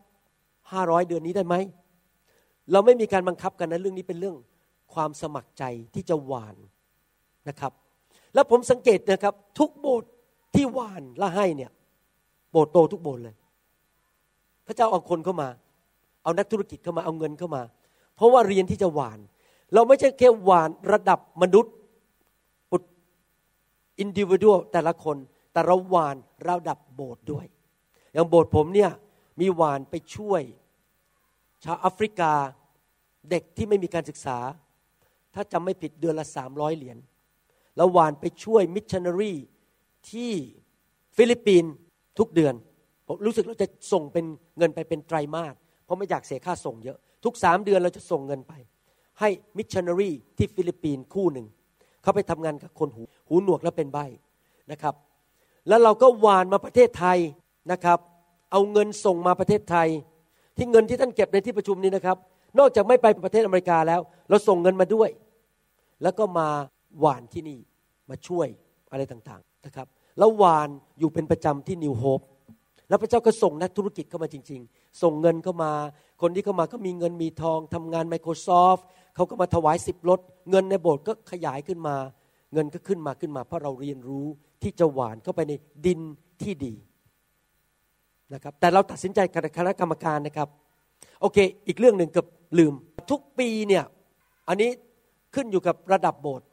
[0.73, 1.55] ห้าร้อยเดือนนี้ได้ไหม
[2.73, 4.37] เราไม่มีการบังคับกันนะเรื่องนี้เป็นเรื่อง
[4.95, 6.57] ความสมัครใจที่จะหวาน
[7.49, 7.73] นะครับ
[8.35, 10.11] แล้วผมสังเกตนะครับ ทุกโบสถ์
[10.55, 11.71] ที่หว่านและให้เนี่ย
[12.51, 13.37] โบสถ์โตทุกโบสถ์เลย
[14.67, 15.49] พระเจ้าเอาคนเข้ามา
[16.23, 17.63] เอานักธุรกิจเข้ามาเอาเงินเข้ามา
[18.17, 19.19] เพราะว่าเรียนที่จะหว่าน
[19.75, 21.75] เราไม่ใช่แค่หว่านระดับมนุษย์
[22.71, 22.83] ปุต
[23.99, 25.17] individual แต่ละคน
[25.53, 26.17] แต่เราหว่าน
[26.49, 27.47] ระดับโบสถ์ด้วย
[28.13, 28.91] อย่างโบสถ์ผมเนี่ย
[29.41, 30.43] มีหว่านไปช่วย
[31.65, 32.33] ชาวแอฟริกา
[33.31, 34.39] เด็กที่ไม่มีการศึกษา
[35.35, 36.99] ถ้าจำไม่ผิดเดือนละสามร้อยเหรียญ
[37.77, 39.33] แล้วหว่านไปช่วยมิชชันนารี
[40.11, 40.33] ที่
[41.17, 41.73] ฟิลิปปินส์
[42.19, 42.55] ทุกเดือน
[43.07, 44.25] ผมรู้สึกเราจะส่งเป็น
[44.59, 45.55] เงินไปเป็นไตรมาส
[45.85, 48.53] เพราะไม่อยากเสียค่าส่งเยอะ ทุกสามเดือนเราจะส่งเงินไป
[49.21, 51.47] ให้มิชชันนารีที่ฟิลิปปินส์คู่หนึ่ง
[52.03, 53.99] เขาไปทำงานกับคนหูหูหนวกแล้วเป็นใบ้
[54.73, 54.95] นะครับ
[55.69, 57.19] แล้วเราก็หว่านมาประเทศไทย
[57.73, 57.99] นะครับ
[58.53, 59.89] เอาเงินส่งมาประเทศไทย
[60.57, 62.17] ที่เงินที่ท่านเก็บในที่ประชุมนี้นะครับ
[62.59, 65.09] นอกจากไม่ไปประเทศอเมริกาแล้ว เราส่งเงินมาด้วย
[66.03, 66.49] แล้วก็มา
[67.01, 67.59] หวานที่นี่
[68.11, 68.49] มาช่วย
[68.93, 69.87] อะไรต่างๆนะครับ
[70.19, 72.21] แล้วหวานอยู่เป็นประจำที่นิวโฮป
[72.89, 75.73] แล้วพระเจ้าก็ส่งนักธุรกิจเข้ามาจริง ๆ ส่งเงินเข้ามา
[76.23, 78.83] คนที่เข้ามาก็มีเงินมีทองทำงาน Microsoft
[79.15, 81.97] เขาก็มาถวายสิบรถ เงินในโบสถ์ก็ขยายขึ้นมา
[82.53, 84.27] เงินก็ขึ้นมาขึ้นมา เพราะเราเรียนรู้
[84.63, 85.53] ที่จะหวานเข้าไปใน
[85.87, 86.01] ดิน
[86.43, 86.75] ที่ดี
[88.35, 89.21] นะครับแต่เราตัดสินใจ
[89.57, 90.49] คณะกรรมการนะครับ
[91.21, 92.27] โอเค อีกเรื่องหนึ่งเกือบ
[92.59, 92.75] ลืม
[93.11, 93.85] ทุกปีเนี่ย
[94.49, 94.71] อันนี้
[95.35, 96.47] ขึ้นอยู่กับระดับโบสถ์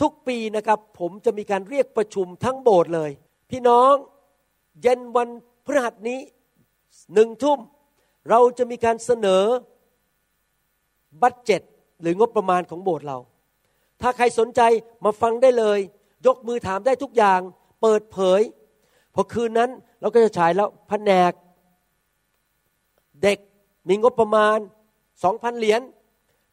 [0.00, 3.10] ทุกปีนะครับผมจะมีการเรียกประชุมทั้งโบสถ์เลย
[3.50, 3.94] พี่น้อง
[4.82, 5.28] เย็นวัน
[5.64, 6.20] พฤหัสนี้
[7.14, 7.58] หนึ่งทุ่ม
[8.30, 9.44] เราจะมีการเสนอ
[11.22, 11.62] บัตเจ็ต
[12.00, 13.18] หรืองบประมาณของโบสถ์เรา
[14.00, 14.60] ถ้าใครสนใจ
[15.04, 15.80] มาฟังได้เลย
[16.26, 17.40] ยกมือถามได้ทุกอย่าง
[17.82, 18.40] เปิดเผย
[19.14, 19.70] พอคืนนั้น
[20.04, 21.32] เราก็จะฉายแล้วแผนก
[23.22, 23.38] เด็ก
[23.88, 24.58] มีงบประมาณ
[25.24, 25.80] สองพันเหรียญ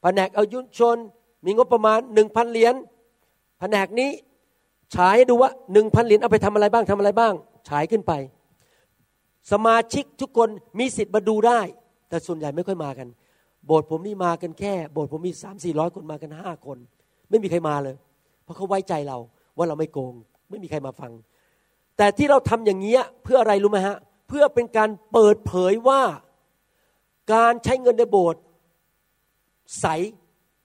[0.02, 0.98] แผนกอายุชน
[1.46, 2.76] มีงบประมาณหนึ่งพันเหรียญ
[3.60, 4.12] แผนกนี้
[4.96, 7.34] ฉายดูว่าหนึ่งพันเหรียญเอาไปทำอะไรบ้างทำอะไรบ้าง
[7.70, 8.14] ฉายขึ้นไป
[9.52, 10.50] สมาชิกทุกคน
[10.80, 11.60] มีสิทธิ์มาดูได้
[12.10, 13.08] แต่ส่วนใหญ่ไม่ค่อยมากัน
[13.66, 16.78] โบสถ์ผมนี่มากันแค่ โบสถ์ผมมีสามสี่ร้อยคนมากันห้าคน
[17.30, 17.96] ไม่มีใครมาเลย
[18.44, 19.18] เพราะเขาไว้ใจเรา
[19.58, 20.14] ว่าเราไม่โกง
[20.50, 21.12] ไม่มีใครมาฟัง
[21.98, 26.02] แต่ที่เราทำอย่างนี้เพื่ออะไรรู้ไหมฮะ เพื่อเป็นการเปิดเผยว่า
[27.34, 28.42] การใช้เงินในโบสถ์
[29.80, 29.86] ใส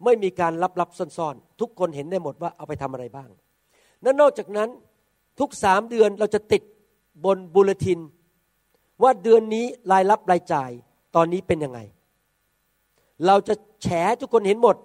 [0.04, 3.28] ไม่มีการลับลับซ่อนๆ ทุกคนเห็นได้หมดว่าเอาไปทำอะไรบ้าง
[4.02, 4.68] และนอกจากนั้น
[5.40, 6.62] ทุกสามเดือนเราจะติด
[7.24, 8.00] บนบูเลติน
[9.02, 10.70] ว่าเดือนนี้รายรับรายจ่าย
[11.16, 11.80] ตอนนี้เป็นยังไง
[13.26, 13.88] เราจะแฉ
[14.20, 14.76] ทุกคนเห็นหมด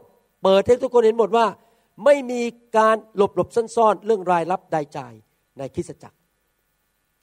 [0.44, 1.46] เปิดให้ทุกคนเห็นหมดว่า
[2.06, 2.42] ไม่มี
[2.78, 5.14] การหลบหลบซ่อนๆเรื่องรายรับรายจ่าย
[5.58, 6.18] ในคริสตจักร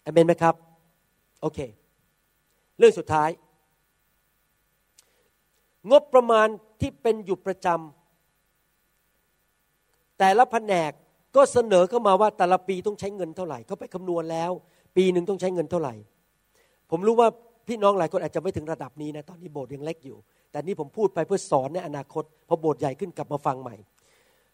[0.09, 0.55] อเมนไหมครับ
[1.43, 1.59] โอเค
[2.79, 3.31] เรื่องสุดท้าย
[5.91, 6.47] งบประมาณ
[6.81, 10.93] ที่เป็นอยู่ประจำแต่ละแผนก
[11.37, 14.51] ก็เสนอเข้ามาว่าแต่ละปีต้องใช้เงินเท่าไหร่เขาไปคำนวณแล้ว
[14.97, 15.95] ปีหนึ่งต้องใช้เงินเท่าไหร่
[16.91, 17.29] ผมรู้ว่า
[17.69, 20.17] พี่น้องหลายคนอาจจะไม่ถึงระดับนี้นะตอนนี้โบสถ์ยังเล็กอยู่
[20.51, 23.77] แต่นี่ผมพูดไปเพื่อสอนในอนาคตพอโบสถ์ใหญ่ขึ้นกลับมาฟังใหม่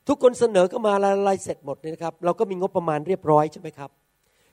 [0.09, 3.91] ทุกคนเสนอเข้ามาละลายเสร็จหมดเลยนะครับ เราก็มีงบประมาณเรียบร้อยใช่ไหมครับ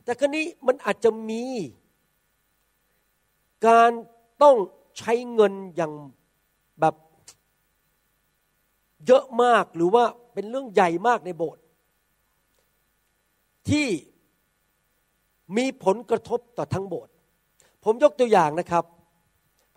[0.04, 1.44] แต่ครนี้มันอาจจะมี
[3.68, 3.92] การ
[4.44, 4.58] ต้อง
[4.98, 5.94] ใช้เงินอย่าง
[6.80, 6.96] แบบ
[9.08, 11.64] เยอะมากหรือว่าเป็นเรื่องใหญ่มากในโบสถ์
[13.70, 13.88] ที่
[15.58, 17.14] มีผลกระทบต่อทั้งโบสถ์
[17.84, 18.86] ผมยกตัวอย่างนะครับ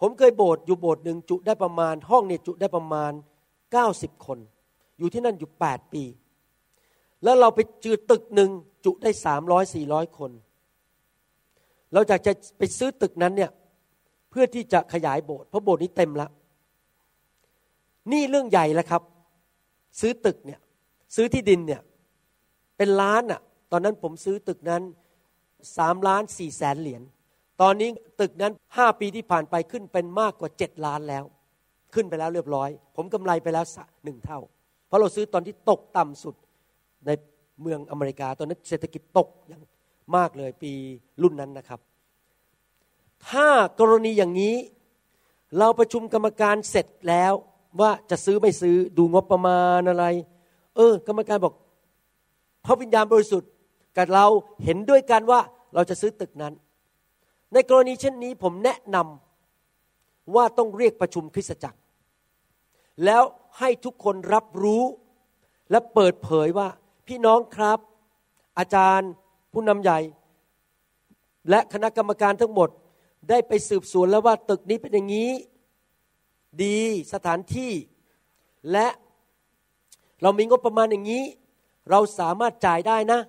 [0.00, 3.12] ผมเคยโบสถ์อยู่โบสถ์หนึ่งจุได้ประมาณ ห้องเนี่ยจุได้ประมาณ
[3.68, 4.38] 90 คน
[4.98, 6.04] อยู่ที่นั่นอยู่ 8 ปี
[7.22, 8.50] แล้วเราไปจือตึกหนึ่ง
[8.84, 9.10] จุได้
[9.42, 10.30] 300 400คน
[11.92, 13.50] เราอยากจะไปซื้อตึกนั้นเนี่ย
[14.30, 16.30] เพื่อที่จะขยายโบสถ์เพราะโบสถ์นี้เต็มแล้ว
[18.12, 19.02] นี่เรื่องใหญ่แล้วครับ
[20.00, 20.60] ซื้อตึกเนี่ย
[21.16, 21.80] ซื้อที่ดินเนี่ย
[22.76, 23.40] เป็นล้านอะ่ะ
[23.72, 24.82] ตอนนั้นผมซื้อตึกนั้น
[25.78, 27.02] สามล้านสี่แสนเหรียญ
[27.60, 27.88] ตอนนี้
[28.20, 31.24] ตึกนั้นห้าปีที่ผ่านไปขึ้นเป็นมากกว่าเจ็ดล้านแล้ว
[31.94, 33.64] ขึ้นไปแล้วเรียบร้อย ผมกำไรไปแล้ว
[34.04, 34.40] หนึ่งเท่า
[34.86, 36.34] เพราะเราซื้อตอนที่ตกต่ำสุด
[37.06, 37.10] ใน
[37.62, 39.62] เมืองอเมริกาตอนนั้นเศรษฐกิจตกอย่าง
[40.16, 40.72] มากเลยปี
[41.22, 41.80] รุ่นนั้นนะครับ
[43.28, 43.48] ถ้า
[43.80, 44.56] กรณีอย่างนี้
[45.58, 47.32] เราประชุมกรรมการเสร็จแล้ว
[47.80, 50.04] ว่าจะซื้อไม่ซื้อดูงบประมาณอะไร
[50.76, 51.54] เออ กรรมการบอก
[52.64, 53.50] พระวิญญาณบริสุทธิ์
[53.96, 54.26] กับเรา
[54.64, 55.40] เห็นด้วยกันว่า
[55.74, 56.54] เราจะซื้อตึกนั้น
[57.52, 61.78] ในกรณีเช่นนี้ผมแนะนำว่าต้องเรียกประชุมคริสตจักร
[63.04, 63.22] แล้ว
[63.58, 64.82] ให้ทุกคนรับรู้
[65.70, 66.68] และเปิดเผยว่า
[67.08, 67.78] พี่น้องครับ
[68.58, 69.10] อาจารย์
[69.52, 69.98] ผู้นำใหญ่
[71.50, 72.68] และคณะกรรมการทั้งหมด
[73.28, 75.30] ได้ไปสืบสวนแล้วว่าตึกนี้เป็นอย่างนี้
[76.64, 76.80] ดี
[77.12, 77.72] สถานที่
[78.72, 78.86] และ
[80.22, 81.24] เรามีงบประมาณอย่างนี้
[81.90, 83.20] เราสามารถจ่ายได้นะ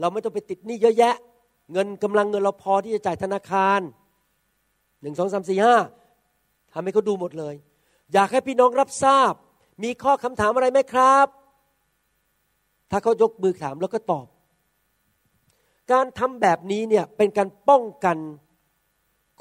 [0.00, 1.14] เราไม่ต้องไปติดหนี้เยอะแยะ
[1.72, 3.80] เงินกำลังเงินเราพอที่จะจ่ายธนาคาร
[5.00, 5.76] หนึ่งสองสามสี่ห้า
[6.72, 7.54] ทำให้เขาดูหมดเลย
[8.12, 9.32] อยากให้พี่น้องรับทราบ
[9.82, 11.26] มีข้อคำถามอะไรไหมครับ
[12.90, 14.26] ถ้าเขายกมือถามแล้วก็ตอบ
[15.92, 18.16] การทำแบบนี้เนี่ยเป็นการป้องกัน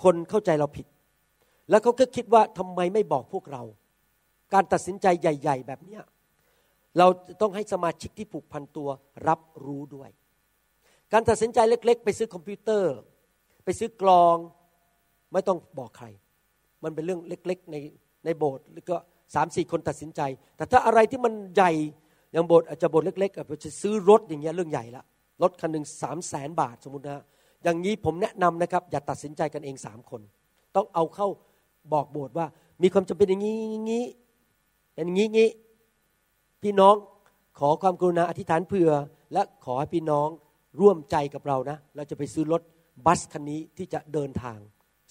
[0.03, 0.87] คนเข้าใจเราผิด
[1.69, 3.63] แล้วเขาก็คิดว่าทำไมไม่บอกพวกเรา
[4.53, 6.03] การตัดสินใจใหญ่ ๆ แบบเนี้ย
[6.97, 7.07] เรา
[7.41, 8.89] ต้องให้สมาชิกที่ผูกพันตัว
[9.27, 10.09] รับรู้ด้วย
[11.13, 12.93] การตัดสินใจเล็ก ๆ ไปซื้อคอมพิวเตอร์
[13.65, 14.35] ไปซื้อกลอง
[15.33, 16.07] ไม่ต้องบอกใคร
[16.83, 17.75] มันเป็นเรื่องเล็ก ๆ ใน
[18.25, 18.95] ในโบสถ์แล้วก็
[19.35, 20.21] สามสี่คนตัดสินใจ
[20.57, 21.71] แต่ถ้าอะไรที่มันใหญ่
[22.35, 25.03] ย่างบสถ์อาจจะบสถ์เล็กๆอาจจะซื้อรถอย่างเงี้ยเรื่องใหญ่ละ
[25.41, 27.23] รถคันหนึ่งสามแสนบาทสมมตินะ
[27.63, 30.21] อย่างนี้ผมแนะนำนะครับ อย่าตัดสินใจกันเองสามคน
[30.75, 31.27] ต้องเอาเข้า
[31.93, 32.47] บอกโบสถ์ว่า
[32.81, 34.05] มีความจำเป็นอย่างนี้อย่างนี้
[34.93, 35.49] เป็นอย่างนี้งี้
[36.63, 36.95] พี่น้อง
[37.59, 38.91] ขอความกรุณาอธิษฐานเผื่อ
[39.33, 40.27] และขอให้พี่น้อง
[40.79, 42.61] ร่วมใจกับเรานะ เราจะไปซื้อรถ
[43.05, 44.59] บัสคันนี้ที่จะเดินทาง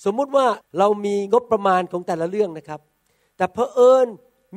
[0.04, 0.46] สมมุติว่า
[0.78, 2.80] เรามีงบประมาณของแต่ละเรื่องนะครับ
[3.36, 4.08] แต่เพอเอิญ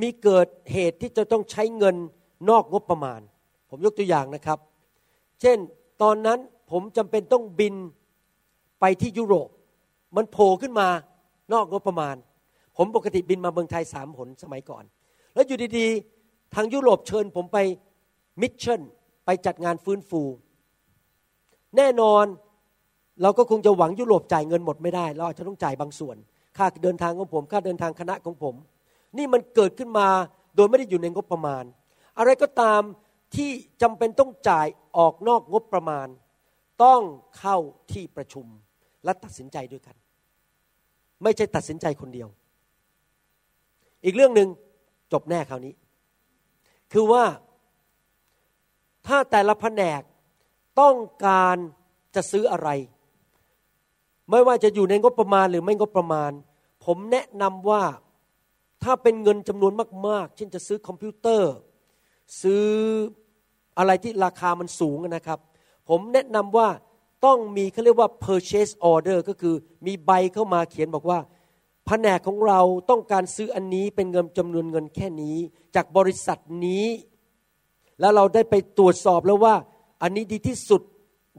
[0.01, 1.95] มีเกิดเหตุที่จะต้องใช้เงิน
[2.49, 3.21] นอกงบประมาณ
[3.69, 4.59] ผมยกตัวอย่างนะครับ
[5.41, 5.57] เช่น
[6.01, 6.39] ตอนนั้น
[6.71, 7.75] ผมจำเป็นต้องบิน
[8.79, 9.49] ไปที่ยุโรป
[10.15, 10.87] มันโผล่ขึ้นมา
[11.53, 12.15] นอกงบประมาณ
[12.77, 14.83] ผมปกติบินมาเมืองไทยสามหนสมัยก่อน
[15.33, 17.57] แล้วอยู่ดีๆ ทางยุโรปเชิญผมไป
[18.41, 18.81] มิชชั่น
[19.25, 20.21] ไปจัดงานฟื้นฟู
[21.77, 22.25] แน่นอน
[23.21, 26.17] เราก็คงจะหวังยุโรปจ่ายเงินหมดไม่ได้ เราอาจจะต้องจ่ายบางส่วน
[26.57, 28.55] ค่าเดินทางของผม ค่าเดินทางคณะของผม
[29.17, 30.07] นี่มันเกิดขึ้นมา
[30.55, 31.63] โดยไม่ได้อยู่ในงบประมาณ
[32.17, 32.81] อะไรก็ตาม
[33.35, 33.49] ที่
[33.81, 36.07] จำเป็นต้องจ่ายออกนอกงบประมาณ
[36.83, 37.01] ต้อง
[37.39, 37.57] เข้า
[37.91, 38.45] ที่ประชุม
[39.03, 39.95] และตัดสินใจด้วยกัน
[41.23, 42.29] ไม่ใช่ตัดสินใจคนเดียว
[44.03, 44.49] อีกเรื่องหนึ่ง
[45.13, 45.73] จบแน่คราวนี้
[46.93, 47.23] คือว่า
[49.07, 50.01] ถ้าแต่ละแผนก
[50.81, 51.57] ต้องการ
[52.15, 52.69] จะซื้ออะไร
[54.29, 56.31] ไม่ว่าจะอยู่ในงบประมาณหรือไม่งบประมาณ
[56.85, 57.83] ผมแนะนำว่า
[58.83, 59.73] ถ้าเป็นเงินจำนวน
[60.07, 61.53] มาก ๆ เช่นจะซื้อคอมพิวเตอร์
[62.41, 62.65] ซื้อ
[63.77, 65.39] อะไรที่ราคามันสูงนะครับ
[65.89, 66.69] ผมแนะนำว่า
[67.25, 69.55] ต้องมีเขาเรียกว่า purchase order ก็คือ
[69.85, 71.19] มีใบเข้ามาเขียนบอกว่า
[71.85, 75.37] แผนกของเราต้องการซื้ออันนี้เป็นเงินจำนวนเงินแค่นี้
[75.75, 76.85] จากบริษัทนี้
[77.99, 79.55] แล้วเราได้ไปตรวจสอบแล้วว่า
[80.01, 80.81] อันนี้ดีที่สุด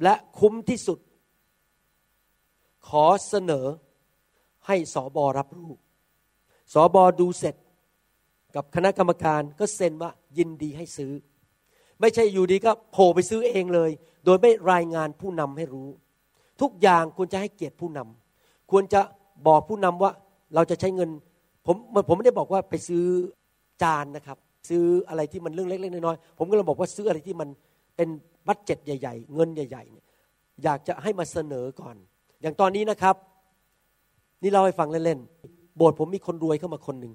[0.03, 0.99] และคุ้มที่สุด
[2.89, 3.67] ขอเสนอ
[4.67, 5.71] ให้สอบอรับรู้
[6.73, 7.55] สอบอดูเสร็จ
[8.55, 11.13] กับคณะกรรมการก็เซ็นว่ายินดีให้ซื้อ
[12.01, 13.91] ไม่ใช่อยู่ดีก็โผล่ไปซื้อเองเลย
[14.25, 15.89] โดยไม่รายงานผู้นำให้รู้
[16.61, 19.01] ทุกอย่างควรจะให้เกียรติผู้นำควรจะ
[19.47, 20.11] บอกผู้นำว่า
[20.55, 21.11] เราจะใช้เงิน
[21.67, 21.77] ผม
[22.09, 23.05] ผมไม่ได้บอกว่าไปซื้อ
[23.83, 24.39] จานนะครับ
[24.69, 27.49] ซื้ออะไรที่มันเรื่องเล็กๆน้อยๆผมก็เลยบอกว่าซื้ออะไรที่มัน
[27.97, 28.09] เป็น
[28.47, 30.05] บัตเจ็ตใหญ่ ๆ เงินใหญ่ๆเนี่ย
[30.65, 31.97] อยากจะให้มาเสนอก่อน
[32.43, 33.17] อย่างตอนนี้นะครับ
[34.43, 37.13] นี่เราให้ฟังเล่นๆโบสถ์ผมมีคนรวยเข้ามาคนหนึ่ง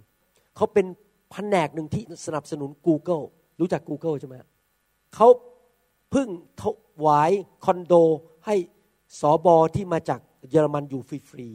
[0.55, 0.85] เขาเป็น
[1.33, 3.23] แผนกหนึ่งที่สนับสนุน Google
[3.59, 4.35] รู้จัก Google ใช่ไหม
[5.15, 5.27] เขา
[6.11, 6.27] เพิ่ง
[6.61, 6.63] ถ
[7.05, 7.31] วาย
[7.65, 7.93] คอนโด
[8.45, 8.55] ให้
[9.19, 10.19] สอบอที่มาจาก
[10.49, 11.49] เยอรมันอยู่ฟรี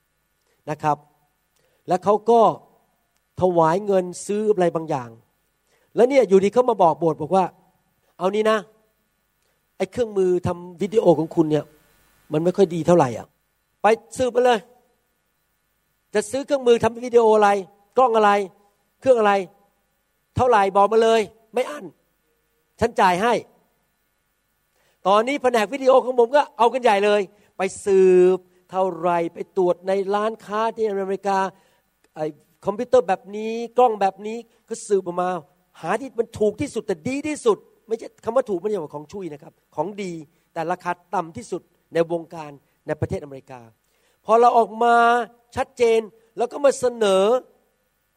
[0.00, 0.96] ๆนะครับ
[1.88, 2.40] และเขาก็
[3.40, 5.10] ถวายเงินซื้ออะไรบางอย่าง
[5.96, 7.44] แล้วเนี่ยอยู่ดีเขามาบอกโบสถ์บอกว่า
[8.18, 8.58] เอานี้นะ
[9.76, 11.64] ไอ้เครื่องมือทำวิดีโอของคุณเนี่ย
[12.32, 13.26] มันไม่ค่อยดีเท่าไหร่อะ
[13.82, 13.86] ไป
[14.16, 14.58] ซื้อไปเลย
[16.14, 17.50] จะซื้อเครื่องมือทำวิดีโออะไร
[17.98, 18.30] กล้องอะไร
[19.04, 19.34] เครื่องอะไร
[20.36, 21.20] เท่าไหร่บอกมาเลย
[21.54, 21.84] ไม่อั้น
[22.80, 23.32] ฉันจ่ายให้
[25.06, 27.20] ตอนนี้แผนกวิดีโอของผมก็เอากันใหญ่เลย
[27.56, 28.00] ไปสื
[28.36, 28.38] บ
[28.70, 31.38] เท่าไรไปตรวจในร้านค้าที่อเมริกา
[32.14, 32.20] ไอ
[32.64, 34.38] คอมพิวเตอร์แบบนี้กล้องแบบนี้
[34.68, 35.30] ก็สืบออกมา
[35.80, 40.12] หาที่มันถูกที่สุดแต่ดีที่สุด ไม่ใช่คำว่าถูกไม่ใช่ว่าของชุยนะครับ ของดี
[40.52, 42.50] แต่ราคาต่ำที่สุดในวงการ
[42.86, 43.60] ในประเทศอเมริกา
[44.24, 44.94] พอเราออกมา
[45.56, 46.00] ชัดเจน
[46.36, 47.24] แล้วก็มาเสนอ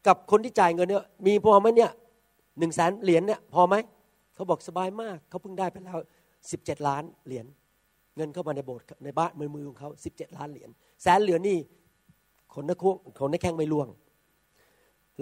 [0.06, 1.90] กับคนที่จ่ายเงินเนี่ยมีพอไหมเนี่ย
[2.58, 3.74] หนึ่งแสนเหรียญเนี่ยพอไหม
[4.34, 5.98] เขาบอกสบายมากเขาเพิ่งได้ไปแล้ว
[6.50, 7.46] สิบเจ็ดล้านเหรียญ
[8.16, 10.70] เงินเข้ามาในโบสถ์ในบ้านมือมือของเขาสิบเจ็ดล้านเหรียญ
[11.02, 11.58] แสนเหรียญนี่
[12.54, 13.88] คนนักควงคนนักแข่งไม่ล่วง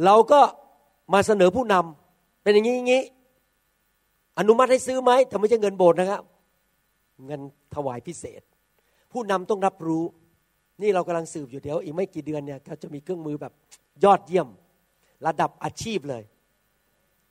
[0.04, 0.40] เราก็
[1.12, 3.02] มาเสนอผู้นำเป็นอย่างนี้อย่างนี้
[4.38, 6.22] อนุมัติให้ซื้อไหมแต่ไม่ใช่เงินโบสถ์นะครับ
[7.26, 7.40] เงิน
[7.74, 8.42] ถวายพิเศษ
[9.12, 10.04] ผู้นำต้องรับรู้
[10.82, 13.52] นี่เรากำลังสืบอยู่เดี๋ยว อีกไม่กี่เดือนเนี่ยเขาจะมีเครื่องมือแบบ
[14.04, 14.48] ยอดเยี่ยม
[15.26, 16.22] ระดับอาชีพเลย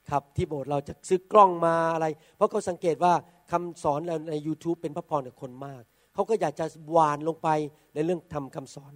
[0.09, 2.05] ครับที่โบสถ์เราจะซื้อกล้องมาอะไร
[2.36, 3.13] เพราะเขาสังเกตว่า
[3.51, 5.83] คำสอนเราใน YouTube เป็นพระพรกับคนมาก
[6.13, 7.49] เขาก็อยากจะหวานลงไป
[7.93, 8.93] ในเรื่องทำคำสอน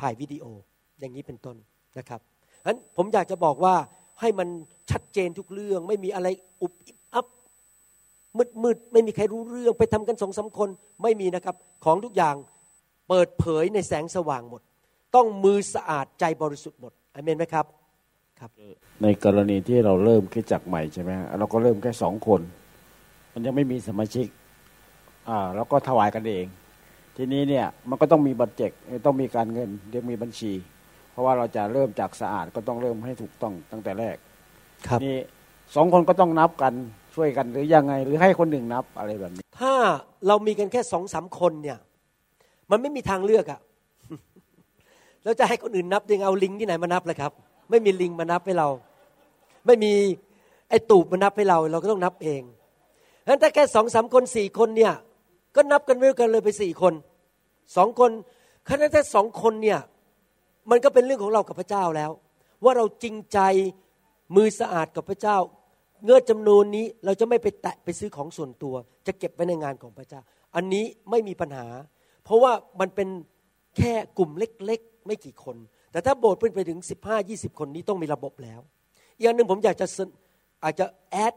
[0.00, 0.44] ถ่ายวิดีโอ
[1.00, 1.56] อย่างนี้เป็นต้น
[1.98, 2.20] นะครับ
[2.62, 3.74] ฉะนั้นผมอยากจะบอกว่า
[4.20, 4.48] ให้มัน
[4.90, 6.28] ชัดเจนทุกเรื่อง ไม่มีอะไร
[6.62, 6.72] อุบ
[7.14, 7.26] อับ
[8.36, 10.68] มืดมืดไม่มีใครรู้เรื่องไปทำกันสองสาคน
[11.02, 12.34] ไม่มีนะครับ ของทุกอย่าง
[13.08, 14.62] เปิดเผยในแสงสว่างหมด
[15.14, 17.66] ต้องมือสะอาดใจบริสุทธิ์หมดอเมนไหมครับ
[18.40, 18.50] ครับ
[19.02, 22.40] ในกรณีที่เราเริ่มคิดจักใหม่ใช่ไหมเราก็เริ่มแค่สองคน
[23.32, 24.26] มันยังไม่มีสมาชิก
[25.28, 26.46] อ่าแล้วก็ถวายกันเอง
[27.16, 28.70] ทีนี้เนี่ยมันก็ต้องมีบัตเจก
[29.06, 30.52] ต้องมีการเงินเรียกมีบัญชี
[31.10, 34.16] เพราะว่าเราจะเริ่มจากสะอาดก็ต้องเริ่มให้ถูกต้องตั้งแต่แรก
[34.86, 35.16] ครับนี่
[35.74, 36.72] สองคนก็ต้องนับกัน
[37.14, 39.72] ช่วยกันหรือยังไง หรือให้คนหนึ่งนับอะไรแบบนี้ ถ้า
[40.26, 41.78] เรามีกันแค่สองสามคนเนี่ย
[42.70, 43.60] มันไม่มีทางเลือกอะ
[45.24, 47.32] เราจะให้คนอื่นนับยังเอาลิงที่ไหนมานับเลยครับ
[47.70, 48.68] ไม่มีลิงมานับให้เรา
[49.66, 49.92] ไม่มี
[50.70, 52.42] ไอ้ตูบมานับให้เรา เราก็ต้องนับเอง
[53.26, 54.94] งั้นถ้าแค่สองสามคนสี่คนเนี่ย
[55.54, 56.94] ก็นับกันไว้กันเลยไปสี่คน
[57.76, 58.10] สองคน
[58.68, 59.78] ขณะถ้าสองคนเนี่ย
[60.70, 62.10] มันก็เป็นเรื่องของเรากับพระเจ้าแล้ว
[62.64, 63.38] ว่าเราจริงใจ
[64.36, 65.36] มือสะอาดกับพระเจ้า
[66.04, 68.74] เงินจำนวนนี้เราจะไม่ไปแตะไปซื้อของส่วนตัว
[69.06, 70.20] จะเก็บไว้ในงานของพระเจ้า
[70.56, 71.66] อันนี้ไม่มีปัญหา
[72.24, 73.08] เพราะว่ามันเป็น
[73.76, 75.56] แค่กลุ่มเล็กๆ ไม่กี่คน
[75.90, 78.60] แต่ถ้าโบสถ์เป็นไปถึง 15 20 คนนี้ต้องมีระบบแล้ว
[79.16, 79.86] อีกอย่างหนึ่งผมอยากจะ
[80.64, 81.34] อาจจะแอด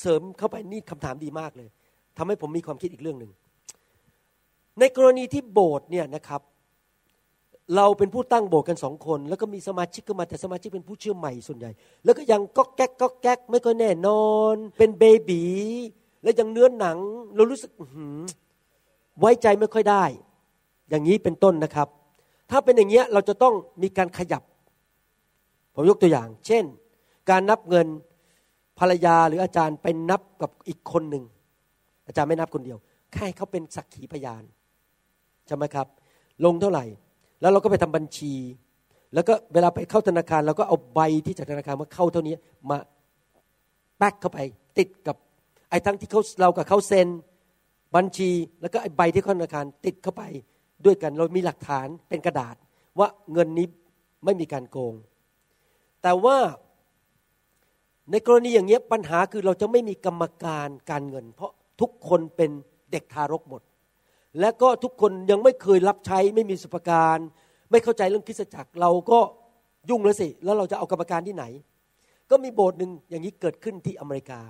[0.00, 1.68] เสริมเข้าไปนี่คำถามดีมากเลย
[2.16, 3.32] ทำให้ผมมีความคิดอีกเรื่องหนึ่ง
[4.80, 6.42] ในกรณีที่โบสถ์เนี่ยนะครับ
[7.76, 11.70] เราเป็นผู้ตั้งโบสถ์กันสองคน แล้วก็มีสมาชิกเข้ามาแต่สมาชิกเป็นผู้เชื่อใหม่ส่วนใหญ่
[12.04, 15.42] แล้วก็ยังก็แก๊กก็แก๊กไม่ค่อยแน่นอน เป็นเบบี
[16.22, 16.98] แล้วยังเนื้อหนัง
[17.36, 18.18] เรารู้สึกหือ
[19.18, 20.04] ไว้ใจไม่ค่อยได้
[20.88, 21.88] อย่างนี้เป็นต้นนะครับ
[22.50, 24.42] ถ้าเป็นอย่างเงี้ยเราจะต้องมีการขยับ
[25.74, 26.64] ผมยกตัวอย่าง เช่น
[27.30, 27.86] การนับเงิน
[28.78, 31.24] ภรรยาหรืออาจารย์ไปนับกับอีกคนหนึ่ง
[32.06, 32.78] อาจารย์ไม่นับคนเดียว
[33.12, 34.42] แค่ให้เขาเป็นสักขีพยาน
[35.46, 35.86] ใช่ไหมครับ
[36.44, 36.84] ลงเท่าไหร่
[37.40, 38.32] แล้วเราก็ไปทำบัญชี
[39.14, 42.34] แล้วก็เวลาไปเข้าธนาคารเราก็เอาใบที่จากธนาคารมาเข้าเท่านี้
[42.70, 42.78] มา
[43.98, 44.38] แป๊กเข้าไป
[44.78, 45.16] ติดกับ
[45.70, 47.08] ไอ้ทั้งที่เขาเรากับเขาเซ็น
[47.96, 48.30] บัญชี
[48.60, 50.22] แล้วก็ไอ้ใบที่เขาธนาคารติดเข้าไป
[50.84, 52.56] ด้วยกันเรามีหลักฐานเป็นกระดาษ
[52.98, 53.66] ว่าเงินนี้
[54.24, 54.94] ไม่มีการโกง
[56.02, 56.36] แต่ว่า
[58.10, 62.50] ในกรณีอย่างเงี้ยปัญหาคือเราจะไม่มีกรรมการการเงิน เพราะทุกคนเป็น
[62.92, 63.62] เด็กทารกหมด
[64.40, 67.18] และก็ทุกคนยังไม่เคยรับใช้ไม่มีสุปการ
[67.70, 69.18] ไม่เข้าใจเรื่องคริสจักรเราก็
[69.90, 71.44] ยุ่งแล้วสิ แล้วเราจะเอากรรมการที่ไหน
[72.30, 74.40] ก็มีโบสถ์หนึ่งอย่างนี้เกิดขึ้นที่อเมริกา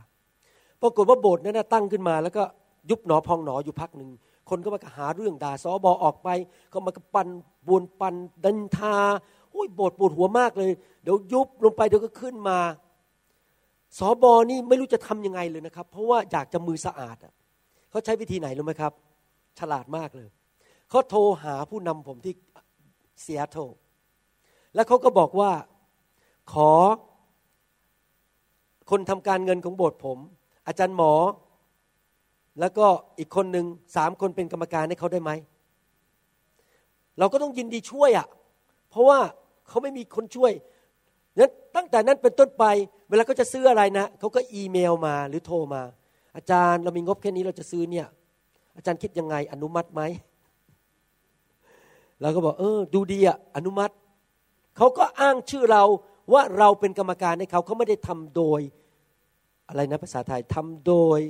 [0.83, 2.43] ปรากฏว่าโบสถ์นั้นตั้งขึ้นมา แล้วก็
[2.91, 4.11] ยุบหนอพองหนออยู่พักหนึ่ง
[4.51, 6.29] คนก็มาหาเรื่องด่าสอบอออกไป
[6.73, 7.29] ก็มาปัน
[7.67, 8.97] บวนปันดันทา
[9.53, 10.71] โอ้ยโบสถ์ปวดหัวมากเลย
[11.03, 12.59] เดี๋ยวยุบลงไปเดี๋ยวก็ขึ้นมา
[13.99, 17.33] สอบอนี่ไม่รู้จะทำยังไงเลยนะครับ เพราะว่าอยากจะมือสะอาดอะ
[17.91, 18.93] เขาใช้วิธีไหนรู้ไหมครับ
[19.59, 20.29] ฉลาดมากเลย
[20.91, 22.35] เขาโทรหาผู้นำผมที่
[23.23, 23.57] เซียโต
[24.75, 25.51] แล้วเขาก็บอกว่า
[26.53, 26.71] ขอ
[28.91, 30.19] คนทำการเงินของโบสถ์ผม
[30.67, 31.13] อาจารย์หมอ
[32.61, 32.87] แล้วก็
[33.19, 35.31] อีกคนหนึ่งสามคนเป็นกรรมการให้เขาได้ไหม
[37.19, 38.27] เราก็ต้องยินดีช่วยอะ่ะ
[38.91, 39.19] เพราะว่า
[39.69, 40.53] เขาไม่มีคนช่วย
[41.39, 42.65] นั้นตั้งแต่นั้นเป็นต้นไป
[43.09, 45.83] เวลาเขาจะซื้ออะไรนะเขาก็อีเมลมาหรือโทรมา
[46.37, 48.07] อาจารย์เรามีงบแค่นี้เราจะซื้อเนี่ย
[48.77, 50.03] อาจารย์คิดยังไงอนุมัติไหม
[52.21, 53.95] เราก็บอกเออดูดีอะอนุมัติ
[54.77, 55.85] เขาก็อ้างชื่อเรา
[56.33, 58.61] ว่าเราเป็นกรรมการให้เขาเขาไม่ได้ทำโดย
[59.69, 61.21] อะไรนะภาษาไทยทำโดย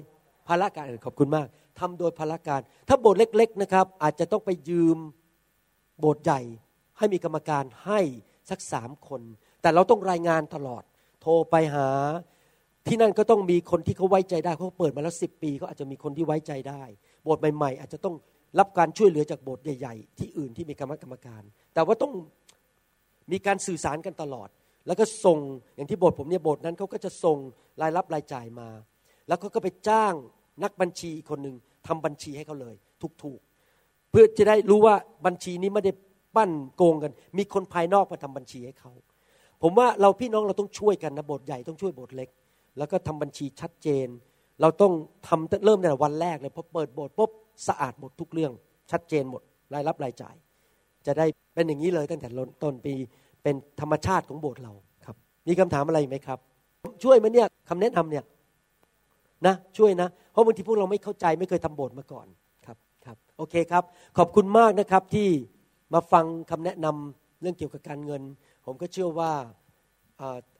[0.49, 1.47] ภาระการขอบคุณมาก
[1.79, 4.99] ทำโดยภาระการ ถ้าโบสถ์เล็ก ๆนะครับ อาจจะต้องไปยืม
[6.01, 6.41] โบสถ์ใหญ่
[6.99, 8.01] ให้มีกรรมการให้
[8.51, 9.23] สักสามคน
[9.63, 10.83] แต่เราต้องรายงานตลอด
[11.23, 11.89] โทรไปหา
[12.87, 16.83] ที่นั่นก็ต้องมีคนที่เขาไว้ใจได้เขาเปิดมาแล้วสิบปีก็อาจจะมีคนที่ไว้ใจได้
[17.25, 18.15] โบสถ์ใหม่ๆ อาจจะต้อง
[18.59, 21.43] รับการช่วยเหลือจากโบสถ์ใหญ่ ๆ ที่อื่นที่มีคณะกรรมการ
[21.75, 22.13] แต่ว่าต้อง
[23.33, 24.49] มีการสื่อสารกันตลอด
[24.87, 25.39] แล้วก็ส่ง
[25.75, 27.39] อย่างที่โบสถ์ผมเนี่ยโบสถ์นั้นเขาก็จะส่ง
[27.83, 28.69] รายรับรายจ่ายมา
[29.29, 30.15] แล้วเขาก็ไปจ้าง
[30.65, 31.57] นักบัญชีคนหนึ่ง
[31.87, 32.75] ทำบัญชีให้เขาเลย
[33.23, 34.95] ถูกๆ เพื่อจะได้รู้ว่า
[35.27, 35.93] บัญชีนี้ไม่ได้
[36.37, 38.93] ปั้นโกงกัน มีคนภายนอกมาทำบัญชีให้เขา
[39.63, 42.29] ผมว่าเราพี่น้องเราต้องช่วยกันนะโบสถ์ใหญ่ต้องช่วยโบสถ์เล็ก
[42.79, 44.07] แล้วก็ทำบัญชีชัดเจน
[44.61, 44.93] เราต้อง
[45.29, 47.31] ทำเริ่มในวันแรกเลยพอเปิดโบสถ์ปุ๊บ
[47.69, 48.53] สะอาดหมดทุกเรื่อง
[48.91, 49.43] ชัดเจนหมด
[49.75, 50.37] รายรับรายจ่าย
[51.07, 52.29] จะได้เป็นอย่างนี้เลยตั้งแต่
[52.63, 52.95] ต้นปี
[53.43, 54.73] เป็นธรรมชาติของโบสถ์เรา
[55.07, 55.17] ครับ
[55.49, 56.39] มีคำถามอะไรไหมครับ
[57.05, 58.25] ช่วยไหมเนี่ยคำแนะนำเนี่ย
[59.47, 62.27] นะช่วยนะ เพราะบางทีพวกเราไม่เข้าใจไม่เคยทำโบสถ์มาก่อน
[62.67, 63.85] ครับครับโอเคครับ
[64.19, 65.29] ขอบคุณมากนะครับที่
[65.95, 68.23] มาฟังคำแนะนำเรื่องเกี่ยวกับการเงิน
[68.65, 69.33] ผมก็เชื่อว่า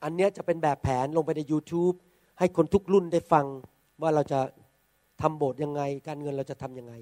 [0.03, 1.95] อันนี้จะเป็นแบบแผนลงไปใน YouTube
[2.39, 3.45] ให้คนทุกรุ่นได้ฟัง
[4.01, 4.39] ว่าเราจะ
[5.21, 6.93] ทำโบสถ์ยังไง การเงินเราจะทํำยังไง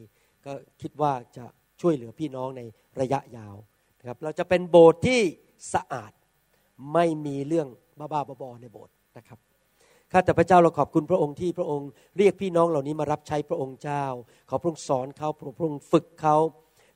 [0.46, 0.52] ก็
[0.82, 1.46] คิดว่าจะ
[1.82, 2.62] ช่วยเหลือพี่น้องใน
[3.02, 3.56] ระยะยาว
[4.00, 5.20] นะครับเราจะเป็นโบสถ์ที่
[5.74, 6.12] สะอาด
[6.94, 7.68] ไม่มีเรื่อง
[7.98, 9.40] บ้าๆบอๆในโบสถ์นะครับ
[10.12, 11.88] ข้าแต่พระเจ้าเราขอบคุณพระองค์ที่พระองค์
[12.18, 14.04] เรียกพี่น้องเหล่านี้มารับใช้พระองค์เจ้า
[14.50, 16.36] ขอพระองค์สอนเขาพระองค์ฝึกเขา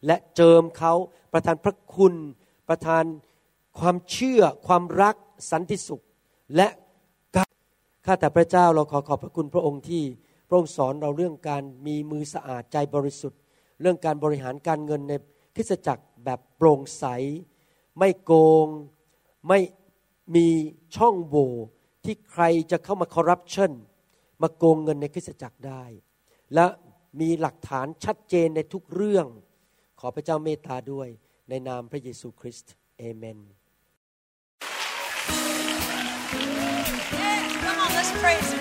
[0.06, 0.94] และเจิมเขา
[1.34, 2.14] ประทานพระคุณ
[2.70, 3.04] ประทาน
[3.80, 5.16] ความเชื่อ ความรัก
[5.52, 6.04] สันติสุข
[6.56, 6.68] และ
[8.06, 10.04] ข้าแต่พระเจ้าเราขอขอบพระคุณพระองค์ที่
[10.48, 13.40] พระองค์สอนเราเรื่องการมีมือสะอาดใจบริสุทธิ์
[13.82, 15.14] เรื่องการบริหารการเงินใน
[15.56, 17.06] คริสตจักรแบบโปร่งใส
[17.98, 18.34] ไม่โก
[18.66, 18.68] ง
[19.48, 19.60] ไม่
[20.36, 20.48] มี
[20.96, 21.52] ช่องโหว่
[22.06, 23.72] ที่ใครจะเข้ามาคอร์รัปชัน
[24.42, 25.84] มาโกงเงินในคริสตจักรได้
[26.56, 26.66] และ
[27.22, 29.26] มีหลักฐานชัดเจนในทุกเรื่อง
[30.00, 31.08] ขอพระเจ้าเมตตาด้วย
[31.50, 33.40] ในนามพระเยซูคริสต์เอเมน
[37.64, 38.61] Come on, let's praise Him